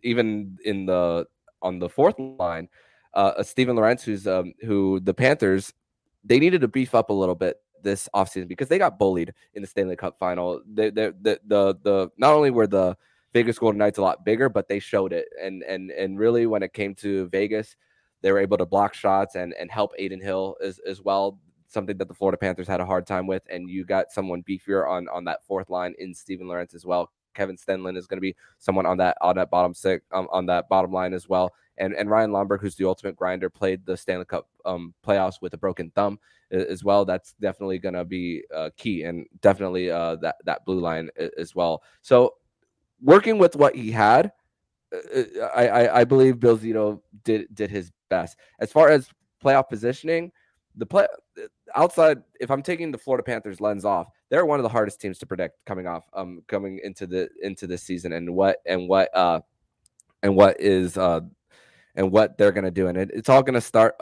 [0.03, 1.25] even in the
[1.63, 2.69] on the fourth line,
[3.15, 5.73] uh, Steven Lorentz, who's um, who the Panthers
[6.23, 9.61] they needed to beef up a little bit this offseason because they got bullied in
[9.61, 10.61] the Stanley Cup final.
[10.67, 12.97] They, they, the, the, the, not only were the
[13.33, 15.29] Vegas Golden Knights a lot bigger, but they showed it.
[15.41, 17.77] And, and, and really, when it came to Vegas,
[18.21, 21.39] they were able to block shots and, and help Adin Hill as, as well.
[21.69, 23.43] Something that the Florida Panthers had a hard time with.
[23.49, 27.09] And you got someone beefier on, on that fourth line in Steven Lorentz as well.
[27.37, 30.47] Kevin Stenlund is going to be someone on that on that bottom six um, on
[30.47, 31.53] that bottom line as well.
[31.77, 35.53] And and Ryan Lomberg, who's the ultimate grinder, played the Stanley Cup um, playoffs with
[35.53, 36.19] a broken thumb
[36.49, 37.05] as well.
[37.05, 41.53] That's definitely going to be uh, key, and definitely uh, that that blue line as
[41.53, 41.83] well.
[42.01, 42.33] So
[43.01, 44.31] working with what he had,
[44.91, 49.09] uh, uh, I, I, I believe Bill Zito did did his best as far as
[49.43, 50.31] playoff positioning.
[50.77, 51.07] The play
[51.75, 55.17] outside, if I'm taking the Florida Panthers lens off, they're one of the hardest teams
[55.19, 59.15] to predict coming off, um, coming into the into this season, and what and what
[59.15, 59.41] uh,
[60.23, 61.21] and what is uh,
[61.95, 63.95] and what they're going to do, and it, it's all going to start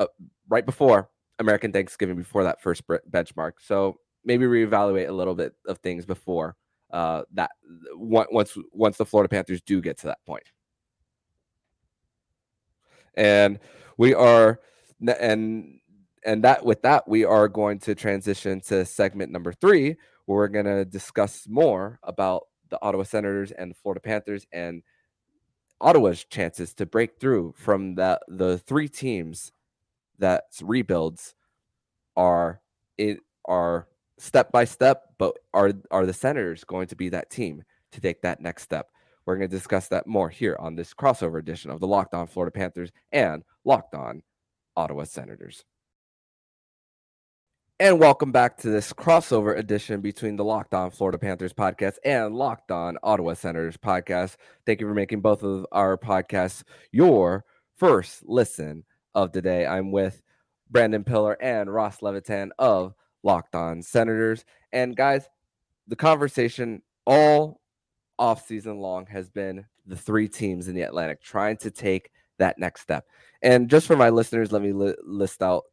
[0.49, 1.09] right before
[1.39, 3.53] American Thanksgiving before that first benchmark.
[3.61, 6.55] So maybe reevaluate a little bit of things before
[6.91, 7.51] uh, that
[7.93, 10.51] once once the Florida Panthers do get to that point.
[13.15, 13.59] And
[13.97, 14.59] we are
[15.07, 15.79] and
[16.25, 20.47] and that with that we are going to transition to segment number three, where we're
[20.47, 24.81] going to discuss more about the Ottawa Senators and the Florida Panthers and
[25.79, 29.51] Ottawa's chances to break through from the the three teams
[30.19, 31.35] that rebuilds
[32.15, 32.61] are
[32.97, 37.63] it are step by step, but are are the Senators going to be that team
[37.91, 38.89] to take that next step?
[39.25, 42.27] We're going to discuss that more here on this crossover edition of the Locked On
[42.27, 44.21] Florida Panthers and Locked On
[44.77, 45.65] Ottawa Senators.
[47.77, 52.33] And welcome back to this crossover edition between the Locked On Florida Panthers podcast and
[52.33, 54.37] Locked On Ottawa Senators podcast.
[54.65, 57.43] Thank you for making both of our podcasts your
[57.75, 59.67] first listen of the day.
[59.67, 60.21] I'm with
[60.71, 64.45] Brandon Piller and Ross Levitan of Locked On Senators.
[64.71, 65.27] And guys,
[65.89, 67.59] the conversation all
[68.17, 72.57] off season long has been the three teams in the Atlantic trying to take that
[72.57, 73.05] next step.
[73.41, 75.63] And just for my listeners, let me li- list out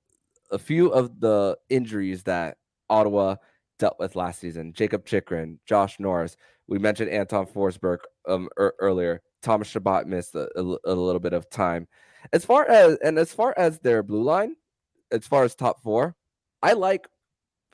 [0.52, 3.36] a few of the injuries that Ottawa
[3.78, 4.72] dealt with last season.
[4.72, 6.36] Jakob Chychrun, Josh Norris.
[6.68, 9.22] We mentioned Anton Forsberg um, er- earlier.
[9.42, 11.88] Thomas Chabot missed a, a, a little bit of time.
[12.32, 14.54] As far as and as far as their blue line,
[15.10, 16.14] as far as top four,
[16.62, 17.08] I like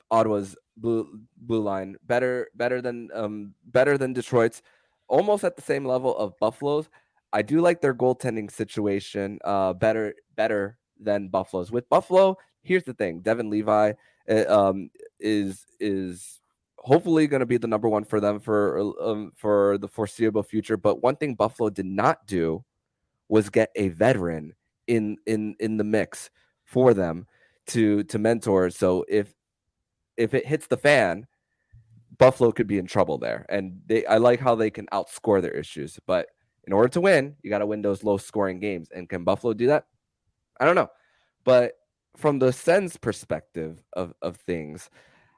[0.09, 4.63] Ottawa's blue blue line better better than um better than Detroit's,
[5.07, 6.89] almost at the same level of Buffalo's.
[7.31, 11.71] I do like their goaltending situation uh better better than Buffalo's.
[11.71, 13.93] With Buffalo, here's the thing: Devon Levi
[14.29, 16.39] uh, um is is
[16.77, 20.77] hopefully going to be the number one for them for um, for the foreseeable future.
[20.77, 22.63] But one thing Buffalo did not do
[23.27, 24.53] was get a veteran
[24.87, 26.29] in in in the mix
[26.65, 27.27] for them
[27.67, 28.69] to to mentor.
[28.69, 29.33] So if
[30.17, 31.27] if it hits the fan,
[32.17, 33.45] Buffalo could be in trouble there.
[33.49, 36.27] And they I like how they can outscore their issues, but
[36.65, 38.89] in order to win, you got to win those low scoring games.
[38.93, 39.85] And can Buffalo do that?
[40.59, 40.89] I don't know.
[41.43, 41.73] But
[42.17, 44.89] from the Sens perspective of of things,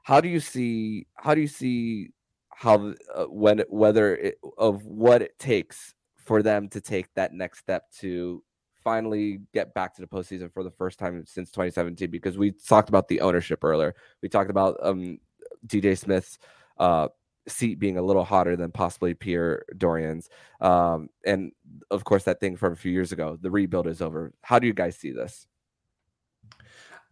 [0.02, 2.10] how do you see how do you see
[2.50, 7.58] how uh, when whether it, of what it takes for them to take that next
[7.58, 8.42] step to
[8.82, 12.88] finally get back to the postseason for the first time since 2017 because we talked
[12.88, 13.94] about the ownership earlier.
[14.22, 15.18] We talked about um,
[15.66, 16.38] DJ Smith's
[16.78, 17.08] uh,
[17.48, 20.28] seat being a little hotter than possibly Pierre Dorion's.
[20.60, 21.52] Um, and
[21.90, 24.32] of course, that thing from a few years ago, the rebuild is over.
[24.42, 25.46] How do you guys see this?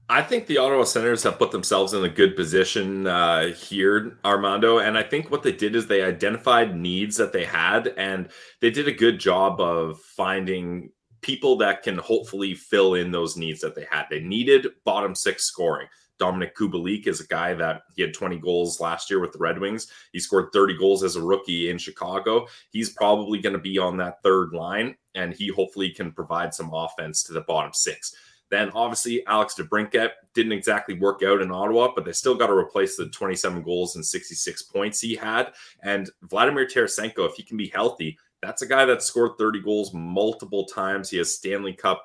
[0.09, 4.79] I think the Ottawa Senators have put themselves in a good position uh, here, Armando.
[4.79, 8.29] And I think what they did is they identified needs that they had, and
[8.61, 10.90] they did a good job of finding
[11.21, 14.07] people that can hopefully fill in those needs that they had.
[14.11, 15.87] They needed bottom six scoring.
[16.21, 19.59] Dominik Kubalik is a guy that he had 20 goals last year with the Red
[19.59, 19.89] Wings.
[20.13, 22.47] He scored 30 goals as a rookie in Chicago.
[22.71, 26.71] He's probably going to be on that third line, and he hopefully can provide some
[26.73, 28.15] offense to the bottom six.
[28.51, 32.53] Then obviously Alex DeBrincat didn't exactly work out in Ottawa, but they still got to
[32.53, 35.53] replace the 27 goals and 66 points he had.
[35.83, 39.95] And Vladimir Tarasenko, if he can be healthy, that's a guy that scored 30 goals
[39.95, 41.11] multiple times.
[41.11, 42.05] He has Stanley Cup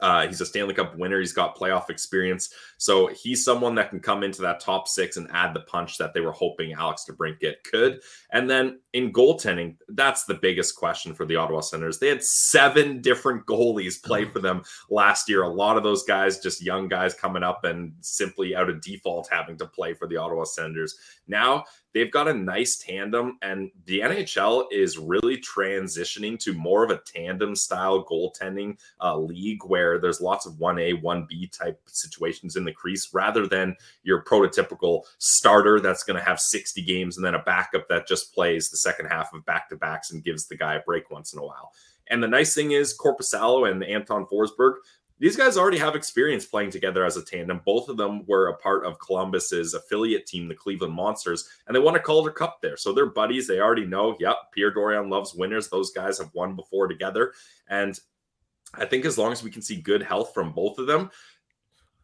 [0.00, 1.20] uh, he's a Stanley Cup winner.
[1.20, 2.52] He's got playoff experience.
[2.78, 6.14] So he's someone that can come into that top six and add the punch that
[6.14, 8.00] they were hoping Alex DeBrincat could.
[8.32, 11.98] And then in goaltending, that's the biggest question for the Ottawa Senators.
[11.98, 15.42] They had seven different goalies play for them last year.
[15.42, 19.28] A lot of those guys, just young guys coming up and simply out of default
[19.30, 20.98] having to play for the Ottawa Senators.
[21.28, 26.90] Now they've got a nice tandem, and the NHL is really transitioning to more of
[26.90, 32.64] a tandem style goaltending uh, league where there's lots of 1A, 1B type situations in
[32.64, 37.34] the crease rather than your prototypical starter that's going to have 60 games and then
[37.34, 40.56] a backup that just plays the second half of back to backs and gives the
[40.56, 41.72] guy a break once in a while.
[42.10, 44.74] And the nice thing is, Korpisalo and Anton Forsberg,
[45.20, 47.60] these guys already have experience playing together as a tandem.
[47.66, 51.80] Both of them were a part of Columbus's affiliate team, the Cleveland Monsters, and they
[51.80, 52.78] won a Calder Cup there.
[52.78, 53.46] So they're buddies.
[53.46, 55.68] They already know, yep, Pierre Dorion loves winners.
[55.68, 57.34] Those guys have won before together.
[57.68, 58.00] And
[58.74, 61.10] I think as long as we can see good health from both of them,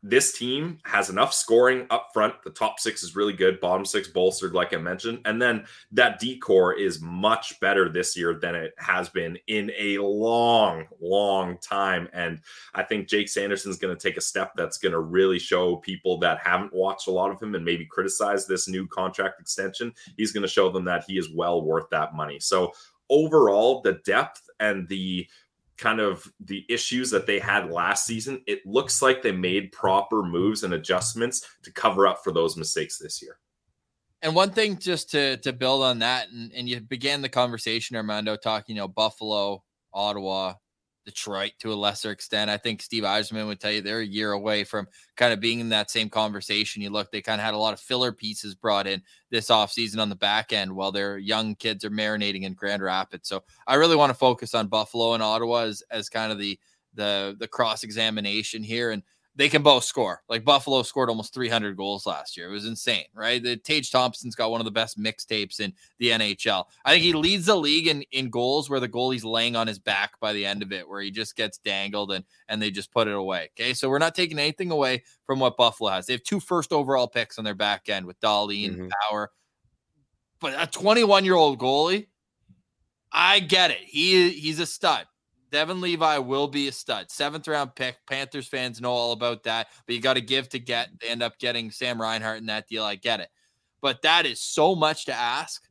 [0.09, 2.35] this team has enough scoring up front.
[2.45, 5.21] The top six is really good, bottom six bolstered, like I mentioned.
[5.25, 9.99] And then that D-corps is much better this year than it has been in a
[9.99, 12.09] long, long time.
[12.13, 12.41] And
[12.73, 16.19] I think Jake Sanderson's going to take a step that's going to really show people
[16.21, 19.93] that haven't watched a lot of him and maybe criticize this new contract extension.
[20.17, 22.39] He's going to show them that he is well worth that money.
[22.39, 22.71] So
[23.11, 25.27] overall, the depth and the
[25.79, 30.23] kind of the issues that they had last season, it looks like they made proper
[30.23, 33.39] moves and adjustments to cover up for those mistakes this year.
[34.23, 37.97] And one thing just to to build on that, and, and you began the conversation,
[37.97, 39.63] Armando, talking, you know, Buffalo,
[39.93, 40.55] Ottawa,
[41.07, 42.51] Detroit to a lesser extent.
[42.51, 45.61] I think Steve Yzerman would tell you they're a year away from kind of being
[45.61, 46.83] in that same conversation.
[46.83, 49.99] You look, they kind of had a lot of filler pieces brought in this offseason
[49.99, 53.29] on the back end while their young kids are marinating in Grand Rapids.
[53.29, 56.59] So I really want to focus on Buffalo and Ottawa as, as kind of the
[56.95, 58.91] the the cross examination here.
[58.91, 59.03] And
[59.37, 60.23] they can both score.
[60.29, 62.49] Like Buffalo scored almost 300 goals last year.
[62.49, 63.43] It was insane, right?
[63.43, 66.65] The Tage Thompson's got one of the best mixtapes in the NHL.
[66.85, 69.79] I think he leads the league in, in goals where the goalie's laying on his
[69.79, 72.91] back by the end of it, where he just gets dangled and and they just
[72.91, 73.51] put it away.
[73.53, 76.07] Okay, so we're not taking anything away from what Buffalo has.
[76.07, 78.89] They have two first overall picks on their back end with Dahlin and mm-hmm.
[79.11, 79.31] Power,
[80.41, 82.07] but a 21 year old goalie,
[83.13, 83.81] I get it.
[83.85, 85.07] He he's a stud.
[85.51, 87.11] Devon Levi will be a stud.
[87.11, 87.97] Seventh round pick.
[88.07, 90.89] Panthers fans know all about that, but you got to give to get.
[91.01, 92.85] They end up getting Sam Reinhart in that deal.
[92.85, 93.29] I get it.
[93.81, 95.69] But that is so much to ask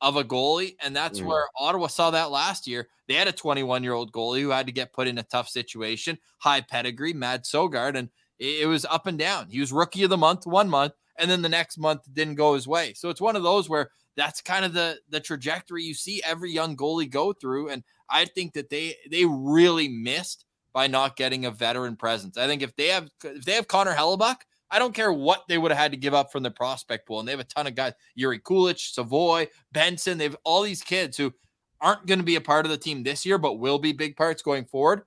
[0.00, 0.76] of a goalie.
[0.82, 1.26] And that's mm.
[1.26, 2.88] where Ottawa saw that last year.
[3.08, 5.48] They had a 21 year old goalie who had to get put in a tough
[5.48, 7.96] situation, high pedigree, Mads Sogaard.
[7.96, 9.48] And it was up and down.
[9.48, 12.54] He was rookie of the month one month, and then the next month didn't go
[12.54, 12.92] his way.
[12.94, 16.50] So it's one of those where that's kind of the the trajectory you see every
[16.50, 17.70] young goalie go through.
[17.70, 22.36] And I think that they they really missed by not getting a veteran presence.
[22.36, 24.36] I think if they have if they have Connor Hellebuyck,
[24.70, 27.20] I don't care what they would have had to give up from the prospect pool.
[27.20, 30.18] And they have a ton of guys, Jiri Kulich, Savoie, Benson.
[30.18, 31.32] They have all these kids who
[31.80, 34.16] aren't going to be a part of the team this year, but will be big
[34.16, 35.02] parts going forward.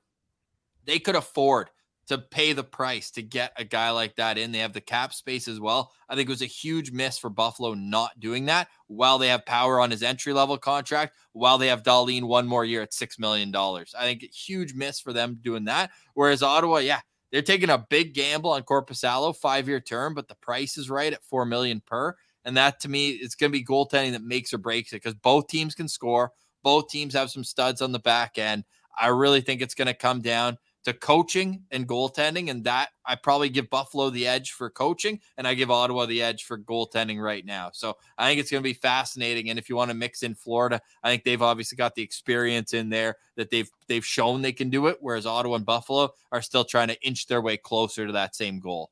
[0.85, 1.69] They could afford
[2.09, 4.51] to pay the price to get a guy like that in.
[4.51, 5.91] They have the cap space as well.
[6.09, 9.45] I think it was a huge miss for Buffalo not doing that while they have
[9.45, 13.19] Power on his entry level contract, while they have Dahlin one more year at $6
[13.19, 13.55] million.
[13.55, 15.91] I think huge miss for them doing that.
[16.15, 17.01] Whereas Ottawa, yeah,
[17.31, 21.13] they're taking a big gamble on Korpisalo, five year term, but the price is right
[21.13, 22.15] at 4 million per.
[22.43, 25.13] And that to me, it's going to be goaltending that makes or breaks it because
[25.13, 26.31] both teams can score.
[26.63, 28.63] Both teams have some studs on the back end.
[28.99, 32.49] I really think it's going to come down to coaching and goaltending.
[32.49, 36.21] And that I probably give Buffalo the edge for coaching and I give Ottawa the
[36.21, 37.69] edge for goaltending right now.
[37.73, 39.49] So I think it's going to be fascinating.
[39.49, 42.73] And if you want to mix in Florida, I think they've obviously got the experience
[42.73, 46.41] in there that they've they've shown they can do it, whereas Ottawa and Buffalo are
[46.41, 48.91] still trying to inch their way closer to that same goal.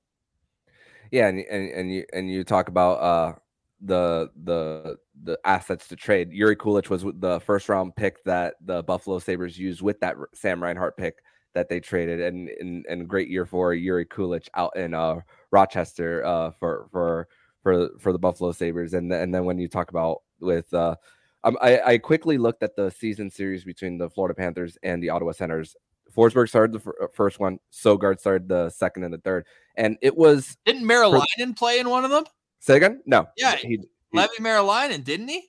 [1.12, 3.34] Yeah, and and, and you and you talk about uh
[3.82, 6.32] the the the assets to trade.
[6.32, 10.62] Jiri Kulich was the first round pick that the Buffalo Sabres used with that Sam
[10.62, 11.20] Reinhart pick
[11.58, 16.24] that they traded, and and, and great year for Jiri Kulich out in uh, Rochester
[16.24, 17.28] uh, for for
[17.64, 20.72] for for the Buffalo Sabres, and and then when you talk about with.
[20.74, 20.96] Uh,
[21.44, 25.12] um, I, I quickly looked at the season series between the Florida Panthers and the
[25.12, 25.76] Ottawa Senators.
[26.14, 27.60] Forsberg started the f- uh, first one.
[27.72, 29.46] Sogaard started the second and the third.
[29.76, 32.26] And it was didn't Meriläinen play in one of them?
[32.60, 33.02] Say again?
[33.06, 33.28] No.
[33.38, 33.80] Yeah, he,
[34.12, 35.48] he Leevi Meriläinen, didn't he?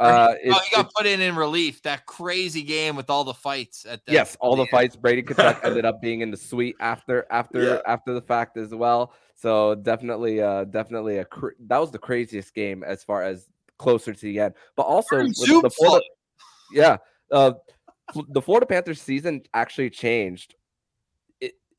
[0.00, 1.82] Uh, he, oh, he got it, put in in relief.
[1.82, 3.84] That crazy game with all the fights.
[3.84, 4.96] At the, yes, all the, the fights.
[4.96, 7.78] Brady Tkachuk ended up being in the suite after after yeah.
[7.86, 9.12] after the fact as well.
[9.34, 13.48] So definitely, uh, definitely a cr- that was the craziest game as far as
[13.78, 14.54] closer to the end.
[14.74, 16.04] But also the Florida,
[16.72, 16.96] yeah,
[17.30, 17.52] uh,
[18.28, 20.54] the Florida Panthers season actually changed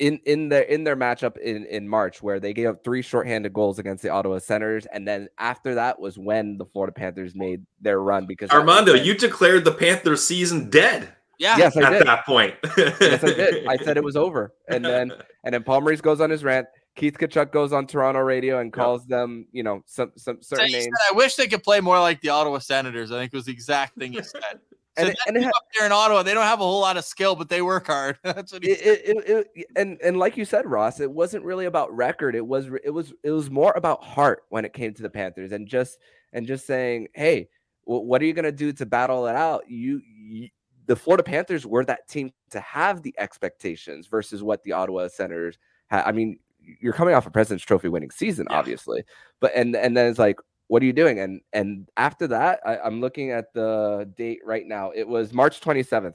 [0.02, 3.54] in in their in their matchup in in March where they gave up three shorthanded
[3.54, 7.64] goals against the Ottawa Senators, and then after that was when the Florida Panthers made
[7.80, 11.14] their run because Armando, you declared the Panthers season dead.
[11.38, 12.08] Yeah, yes, I at did.
[12.08, 12.56] that point.
[12.78, 13.68] yes, I did.
[13.68, 15.12] I said it was over, and then
[15.44, 16.68] and then Paul Maurice goes on his rant.
[16.96, 19.10] Keith Tkachuk goes on Toronto radio and calls yep.
[19.10, 20.86] them, you know, some some certain so names.
[20.86, 23.12] Said, I wish they could play more like the Ottawa Senators.
[23.12, 24.60] I think was the exact thing he said.
[24.98, 27.06] So and, and it, up there in Ottawa, they don't have a whole lot of
[27.06, 28.18] skill, but they work hard.
[28.24, 31.66] That's what he it, it, it, and and like you said, Ross, it wasn't really
[31.66, 32.36] about record.
[32.36, 35.54] It was it was it was more about heart when it came to the Panthers,
[35.54, 35.98] and just
[36.34, 37.48] and just saying, hey,
[37.84, 39.70] what are you going to do to battle it out?
[39.70, 40.50] You, you,
[40.86, 45.58] the Florida Panthers were that team to have the expectations versus what the Ottawa Senators
[45.88, 46.04] had.
[46.06, 48.58] I mean, you're coming off a President's Trophy winning season, yeah.
[48.58, 49.04] obviously,
[49.40, 50.38] but and and then it's like,
[50.72, 51.20] what are you doing?
[51.20, 54.94] And and after that, I, am looking at the date right now.
[54.96, 56.14] It was March 27th.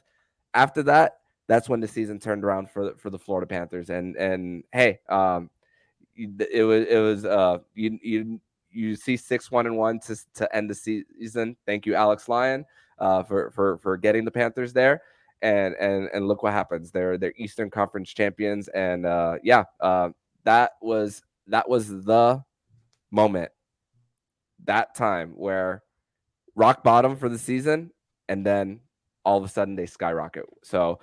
[0.55, 3.91] After that, that's when the season turned around for the, for the Florida Panthers.
[3.91, 5.51] And and hey, um,
[6.17, 8.41] it was it was uh you you
[8.71, 11.55] you see six one and one to to end the season.
[11.67, 12.65] Thank you, Alex Lyon,
[12.99, 15.03] uh, for for for getting the Panthers there.
[15.43, 16.91] And and and look what happens.
[16.91, 18.69] They're they're Eastern Conference champions.
[18.69, 20.09] And uh, yeah, uh,
[20.45, 22.43] that was that was the
[23.11, 23.51] moment
[24.65, 25.83] that time where
[26.55, 27.91] rock bottom for the season
[28.29, 28.81] and then
[29.25, 30.45] all of a sudden they skyrocket.
[30.63, 31.01] So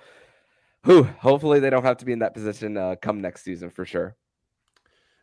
[0.84, 3.84] whew, hopefully they don't have to be in that position uh, come next season for
[3.84, 4.16] sure.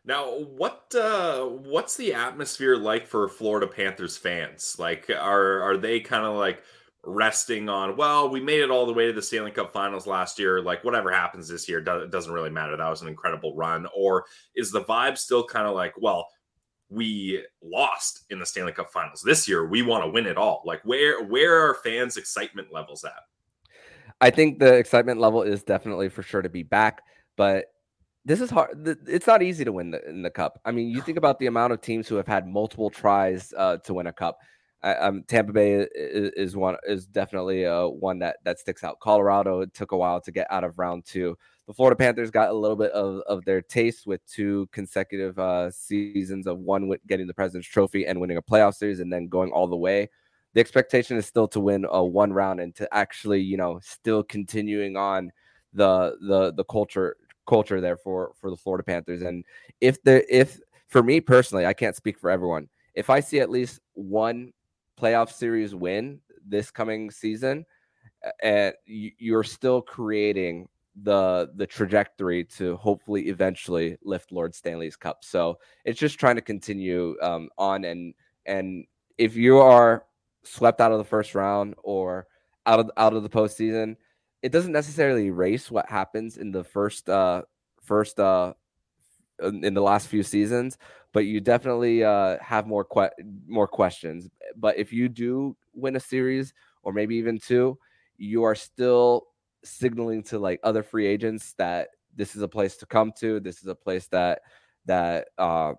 [0.04, 4.76] Now, what uh, what's the atmosphere like for Florida Panthers fans?
[4.76, 6.62] Like, are are they kind of like
[7.04, 7.96] resting on?
[7.96, 10.60] Well, we made it all the way to the Stanley Cup Finals last year.
[10.60, 12.76] Like, whatever happens this year doesn't really matter.
[12.76, 13.86] That was an incredible run.
[13.94, 14.24] Or
[14.56, 16.26] is the vibe still kind of like, well,
[16.92, 19.22] we lost in the Stanley Cup Finals.
[19.22, 20.62] This year, we want to win it all.
[20.64, 23.12] Like, where where are fans' excitement levels at?
[24.20, 27.02] I think the excitement level is definitely for sure to be back,
[27.36, 27.66] but
[28.24, 28.86] this is hard.
[29.08, 30.60] It's not easy to win the, in the cup.
[30.64, 33.78] I mean, you think about the amount of teams who have had multiple tries uh,
[33.78, 34.38] to win a cup.
[34.82, 38.98] Um, Tampa Bay is, is, one is definitely uh, one that that sticks out.
[39.00, 42.50] Colorado it took a while to get out of round two the Florida Panthers got
[42.50, 47.00] a little bit of, of their taste with two consecutive uh, seasons of one with
[47.06, 50.10] getting the President's Trophy and winning a playoff series and then going all the way.
[50.54, 54.22] The expectation is still to win a one round and to actually, you know, still
[54.22, 55.32] continuing on
[55.72, 57.16] the the the culture
[57.46, 59.22] culture there for for the Florida Panthers.
[59.22, 59.44] And
[59.80, 62.68] if the if for me personally, I can't speak for everyone.
[62.94, 64.52] If I see at least one
[65.02, 67.64] playoff series win this coming season,
[68.42, 70.68] and you're still creating
[71.02, 75.24] the the trajectory to hopefully eventually lift Lord Stanley's cup.
[75.24, 78.14] So it's just trying to continue um, on and
[78.46, 78.84] and
[79.18, 80.04] if you are
[80.44, 82.26] swept out of the first round or
[82.66, 83.96] out of out of the postseason,
[84.42, 87.42] it doesn't necessarily erase what happens in the first uh
[87.82, 88.52] first uh
[89.42, 90.78] in the last few seasons,
[91.12, 93.10] but you definitely uh have more que-
[93.46, 94.28] more questions.
[94.56, 97.78] But if you do win a series or maybe even two,
[98.16, 99.26] you are still
[99.64, 103.40] signaling to like other free agents that this is a place to come to.
[103.40, 104.42] This is a place that
[104.86, 105.74] that uh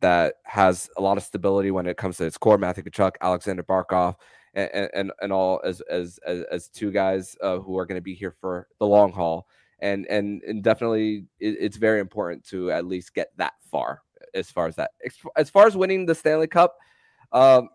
[0.00, 2.58] that has a lot of stability when it comes to its core.
[2.58, 4.16] Matthew Tkachuk, Aleksander Barkov,
[4.54, 8.02] and and, and all as as as, as two guys uh, who are going to
[8.02, 9.46] be here for the long haul.
[9.82, 14.02] And and and definitely, it, it's very important to at least get that far.
[14.34, 14.92] As far as that,
[15.36, 16.76] as far as winning the Stanley Cup,
[17.32, 17.68] um,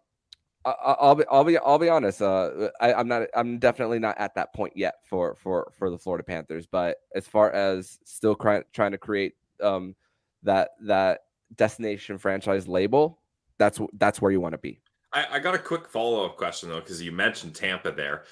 [0.65, 2.21] I, will be, I'll be, I'll be honest.
[2.21, 5.97] Uh, I, am not, I'm definitely not at that point yet for, for, for the
[5.97, 6.65] Florida Panthers.
[6.65, 9.95] But as far as still trying, trying to create um,
[10.43, 11.21] that, that
[11.55, 13.19] destination franchise label,
[13.59, 14.79] that's, that's where you want to be.
[15.13, 18.23] I, I got a quick follow up question though, because you mentioned Tampa there.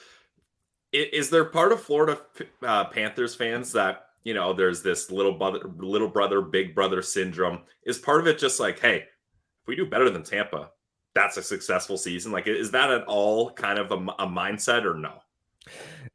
[0.94, 2.20] Is, there part of Florida
[2.62, 7.62] uh, Panthers fans that you know there's this little brother, little brother, big brother syndrome?
[7.84, 10.70] Is part of it just like, hey, if we do better than Tampa,
[11.16, 12.32] that's a successful season?
[12.32, 15.20] Like, is that at all kind of a, a mindset or no?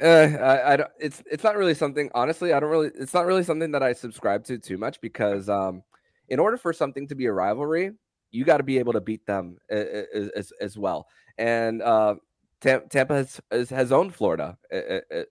[0.00, 2.10] Uh, I, I don't, it's it's not really something.
[2.14, 2.90] Honestly, I don't really.
[2.94, 5.82] It's not really something that I subscribe to too much because, um,
[6.28, 7.92] in order for something to be a rivalry,
[8.30, 11.08] you got to be able to beat them as, as, as well.
[11.38, 12.16] And uh,
[12.60, 13.14] Tampa
[13.50, 14.58] has, has owned Florida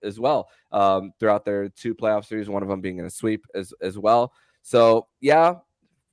[0.03, 3.45] as well um, throughout their two playoff series, one of them being in a sweep
[3.53, 4.33] as, as well.
[4.61, 5.55] So, yeah,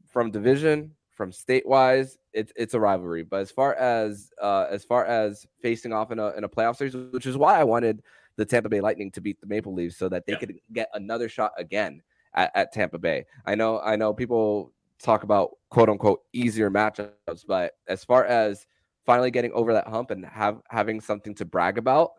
[0.06, 3.22] from division, from state wise, it's it's a rivalry.
[3.22, 6.76] But as far as uh, as far as facing off in a in a playoff
[6.76, 8.02] series, which is why I wanted
[8.36, 10.38] the Tampa Bay Lightning to beat the Maple Leafs so that they yeah.
[10.38, 12.02] could get another shot again
[12.34, 13.24] at, at Tampa Bay.
[13.46, 18.66] I know I know people talk about quote unquote easier matchups, but as far as
[19.04, 22.12] finally getting over that hump and have having something to brag about,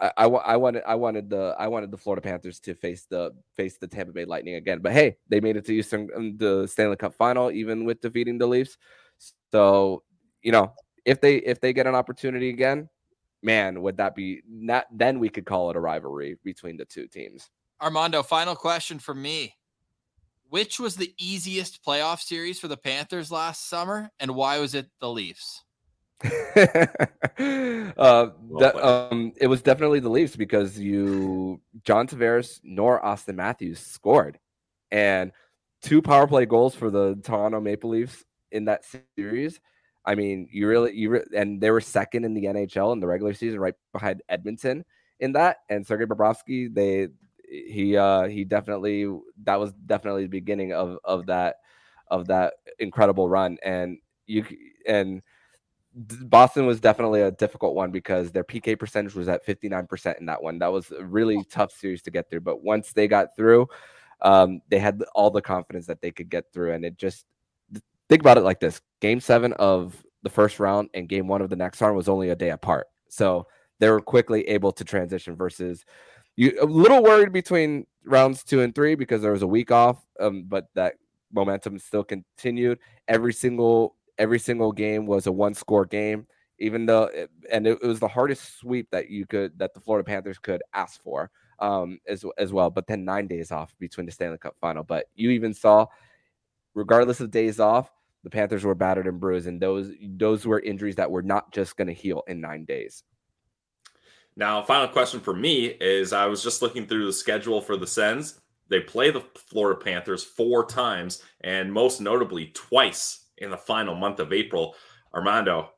[0.00, 3.32] I, I, I, wanted I wanted the I wanted the Florida Panthers to face the
[3.56, 4.80] face the Tampa Bay Lightning again.
[4.80, 5.82] But hey, they made it to
[6.38, 8.76] the Stanley Cup final even with defeating the Leafs.
[9.52, 10.02] So
[10.42, 10.72] you know
[11.04, 12.88] if they if they get an opportunity again,
[13.42, 14.86] man, would that be not?
[14.90, 17.50] Then we could call it a rivalry between the two teams.
[17.80, 19.54] Armando, final question for me.
[20.48, 24.88] Which was the easiest playoff series for the Panthers last summer, and why was it
[25.00, 25.63] the Leafs?
[26.24, 26.30] uh,
[27.36, 34.38] that, um, it was definitely the Leafs because you John Tavares nor Auston Matthews scored,
[34.90, 35.32] and
[35.82, 38.84] two power play goals for the Toronto Maple Leafs in that
[39.16, 39.60] series.
[40.06, 43.06] I mean, you really you re- and they were second in the NHL in the
[43.06, 44.84] regular season, right behind Edmonton
[45.20, 45.58] in that.
[45.68, 47.08] And Sergei Bobrovsky, they
[47.50, 49.06] he uh he definitely
[49.44, 51.56] that was definitely the beginning of of that
[52.08, 54.44] of that incredible run and you
[54.86, 55.22] and
[55.94, 60.42] Boston was definitely a difficult one because their PK percentage was at 59% in that
[60.42, 60.58] one.
[60.58, 62.40] That was a really tough series to get through.
[62.40, 63.68] But once they got through,
[64.20, 66.72] um, they had all the confidence that they could get through.
[66.72, 67.26] And it just
[68.08, 71.50] think about it like this game seven of the first round and game one of
[71.50, 72.86] the next round was only a day apart.
[73.08, 73.46] So
[73.78, 75.84] they were quickly able to transition versus
[76.36, 80.04] you a little worried between rounds two and three because there was a week off,
[80.18, 80.94] um, but that
[81.32, 82.78] momentum still continued.
[83.06, 86.26] Every single every single game was a one score game,
[86.58, 89.80] even though it, and it, it, was the hardest sweep that you could that the
[89.80, 92.70] Florida Panthers could ask for um, as as well.
[92.70, 94.84] But then nine days off between the Stanley Cup final.
[94.84, 95.86] But you even saw,
[96.74, 97.90] regardless of days off,
[98.22, 101.76] the Panthers were battered and bruised, and those those were injuries that were not just
[101.76, 103.02] going to heal in nine days.
[104.36, 107.86] Now, final question for me is I was just looking through the schedule for the
[107.86, 108.40] Sens.
[108.68, 114.20] They play the Florida Panthers four times, and most notably twice in the final month
[114.20, 114.74] of April.
[115.14, 115.70] Armando,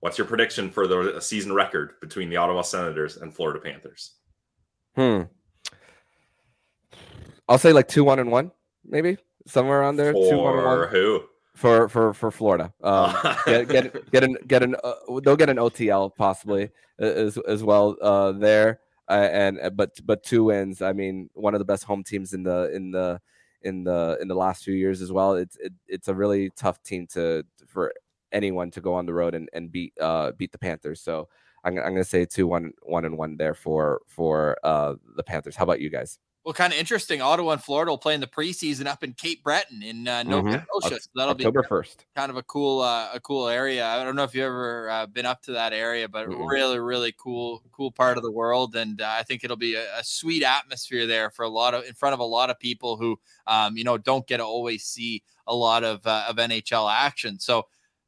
[0.00, 4.12] what's your prediction for the season record between the Ottawa Senators and Florida Panthers?
[4.94, 5.22] Hmm.
[7.48, 8.50] I'll say like two one and one,
[8.84, 10.12] maybe somewhere around there.
[10.12, 10.88] For two one one.
[10.88, 11.22] Who?
[11.54, 12.72] For for for Florida.
[12.82, 13.14] Um,
[13.46, 14.94] get get get an get an uh,
[15.24, 18.80] they'll get an OTL possibly as as well uh, there.
[19.08, 20.82] Uh, and but but two wins.
[20.82, 23.20] I mean, one of the best home teams in the in the
[23.66, 25.34] in the in the last few years as well.
[25.34, 27.92] It's it, it's a really tough team to for
[28.32, 31.00] anyone to go on the road and, and beat uh beat the Panthers.
[31.02, 31.28] So
[31.64, 35.56] I'm, I'm gonna say two one one and one there for for uh the Panthers.
[35.56, 36.18] How about you guys?
[36.46, 37.20] Well, kind of interesting.
[37.20, 40.48] Ottawa and Florida will play in the preseason up in Cape Breton in uh, Nova
[40.48, 40.64] mm-hmm.
[40.78, 41.00] Scotia.
[41.00, 42.06] So that'll October be first.
[42.14, 43.84] Kind of a cool, uh, a cool area.
[43.84, 46.44] I don't know if you've ever uh, been up to that area, but mm-hmm.
[46.44, 48.76] really, really cool, cool part of the world.
[48.76, 51.84] And uh, I think it'll be a, a, sweet atmosphere there for a lot of
[51.84, 53.18] in front of a lot of people who,
[53.48, 57.40] um, you know, don't get to always see a lot of uh, of NHL action.
[57.40, 57.66] So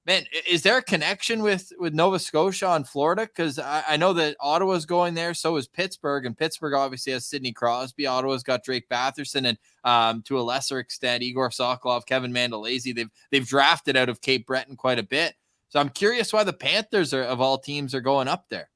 [0.09, 3.27] man, is there a connection with with Nova Scotia and Florida?
[3.27, 7.27] Because I, I, know that Ottawa's going there, so is Pittsburgh, and Pittsburgh obviously has
[7.27, 8.07] Sidney Crosby.
[8.07, 12.95] Ottawa's got Drake Batherson, and um, to a lesser extent, Igor Sokolov, Kevin Mandolese.
[12.95, 15.35] They've they've drafted out of Cape Breton quite a bit.
[15.69, 18.71] So I'm curious why the Panthers are of all teams are going up there.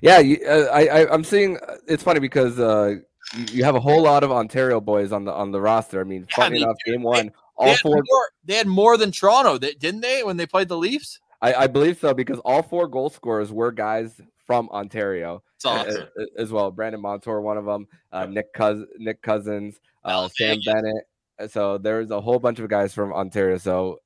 [0.00, 1.58] Yeah, you, uh, I, I am seeing.
[1.58, 2.96] Uh, it's funny because uh,
[3.36, 6.00] you, you, have a whole lot of Ontario boys on the on the roster.
[6.00, 7.96] I mean, funny enough, game one, all they four.
[7.96, 11.20] More, they had more than Toronto, didn't they, when they played the Leafs?
[11.42, 16.08] I, I believe so because all four goal scorers were guys from Ontario awesome.
[16.38, 16.70] as, well.
[16.70, 17.86] Brandon Montour, one of them.
[18.12, 21.50] Uh, Nick Cous- Nick Cousins, uh, Sam Bennett.
[21.50, 23.58] So there's a whole bunch of guys from Ontario.
[23.58, 24.00] So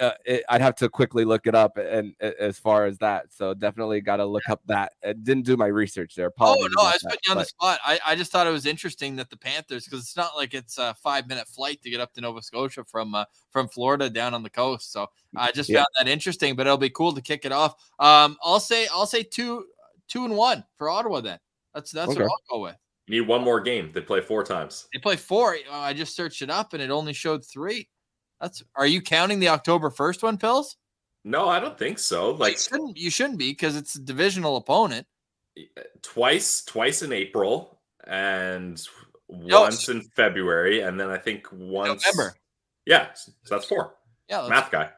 [0.00, 3.32] uh, it, I'd have to quickly look it up and, and as far as that.
[3.32, 4.92] So definitely got to look up that.
[5.04, 6.26] I didn't do my research there.
[6.26, 7.40] Apologies oh no, I was putting you on but...
[7.42, 7.78] the spot.
[7.84, 10.78] I, I just thought it was interesting that the Panthers, because it's not like it's
[10.78, 14.34] a five minute flight to get up to Nova Scotia from uh, from Florida down
[14.34, 14.92] on the coast.
[14.92, 15.78] So I just yeah.
[15.78, 16.56] found that interesting.
[16.56, 17.74] But it'll be cool to kick it off.
[17.98, 19.66] Um, I'll say I'll say two
[20.08, 21.20] two and one for Ottawa.
[21.20, 21.38] Then
[21.74, 22.22] that's that's okay.
[22.22, 22.76] what I'll go with.
[23.06, 23.90] You need one more game.
[23.92, 24.88] They play four times.
[24.92, 25.56] They play four.
[25.70, 27.88] I just searched it up and it only showed three.
[28.44, 30.76] That's are you counting the October 1st one, Pills?
[31.24, 32.32] No, I don't think so.
[32.32, 35.06] Like you shouldn't, you shouldn't be because it's a divisional opponent.
[36.02, 38.78] Twice, twice in April and
[39.30, 42.34] no, once in February, and then I think once November.
[42.84, 43.94] Yeah, so that's four.
[44.28, 44.90] Yeah, math guy.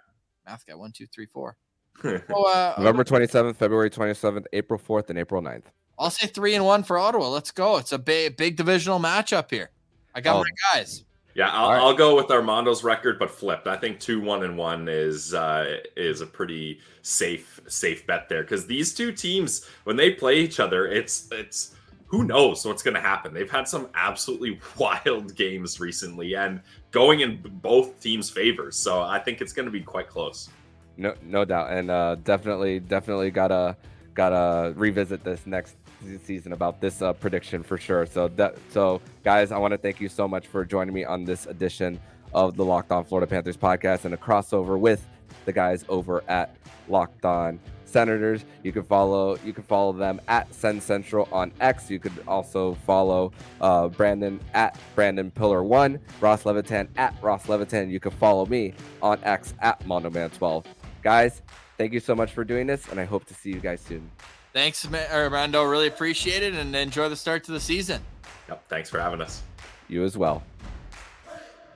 [0.45, 0.75] Math guy.
[0.75, 1.57] One, two, three, four.
[2.03, 2.19] so,
[2.49, 5.67] uh, November twenty seventh, February twenty seventh, April fourth, and April 9th.
[6.01, 7.29] I'll say three and one for Ottawa.
[7.29, 7.77] Let's go.
[7.77, 9.71] It's a big, big divisional matchup here.
[10.17, 10.41] I got oh.
[10.41, 11.05] my guys.
[11.37, 11.79] Yeah, I'll, right.
[11.79, 13.67] I'll, go with Armando's record, but flipped.
[13.67, 18.41] I think two one and one is uh, is a pretty safe safe bet there
[18.41, 21.77] because these two teams when they play each other, it's it's
[22.07, 23.35] who knows what's going to happen.
[23.35, 29.19] They've had some absolutely wild games recently and going in both teams' favors, so I
[29.19, 30.49] think it's going to be quite close.
[30.97, 33.77] No, no doubt, and uh, definitely, definitely gotta
[34.15, 35.77] gotta revisit this next
[36.25, 38.07] season about this uh, prediction for sure.
[38.07, 41.25] So that so guys, I want to thank you so much for joining me on
[41.25, 42.01] this edition
[42.33, 45.07] of the Locked On Florida Panthers podcast and a crossover with
[45.45, 46.57] the guys over at
[46.89, 48.45] Locked On Senators.
[48.63, 51.91] You can follow you can follow them at Send Central on X.
[51.91, 57.91] You could also follow uh, Brandon at Brandon Piller One, Ross Levitan at Ross Levitan.
[57.91, 60.65] You can follow me on X at Mandoman12.
[61.03, 61.43] Guys,
[61.79, 64.11] thank you so much for doing this, and I hope to see you guys soon.
[64.57, 65.65] Thanks, Armando.
[65.65, 68.01] Really appreciate it and enjoy the start to the season.
[68.49, 68.67] Yep.
[68.69, 69.43] Thanks for having us.
[69.87, 70.43] You as well.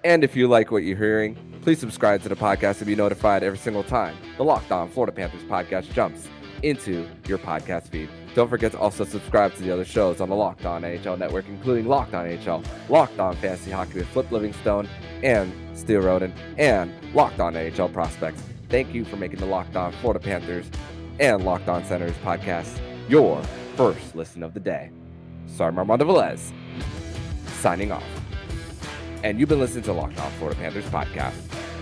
[0.03, 3.43] And if you like what you're hearing, please subscribe to the podcast to be notified
[3.43, 6.27] every single time the Locked On Florida Panthers podcast jumps
[6.63, 8.09] into your podcast feed.
[8.35, 11.49] Don't forget to also subscribe to the other shows on the Locked On NHL network,
[11.49, 14.89] including Locked On NHL, Locked On Fantasy Hockey with Flip Livingstone
[15.23, 18.43] and Steel Roden, and Locked On NHL Prospects.
[18.71, 20.71] Thank you for making the Locked On Florida Panthers
[21.21, 23.43] and Locked On Senators podcast your
[23.77, 24.91] first listen of the day.
[25.47, 26.53] Sorry, Armando Velez,
[27.61, 28.05] signing off.
[29.23, 31.35] And you've been listening to Locked On Florida Panthers podcast,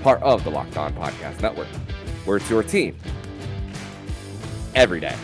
[0.03, 1.69] part of the Locked On Podcast Network,
[2.25, 2.97] where it's your team
[4.75, 5.17] every day.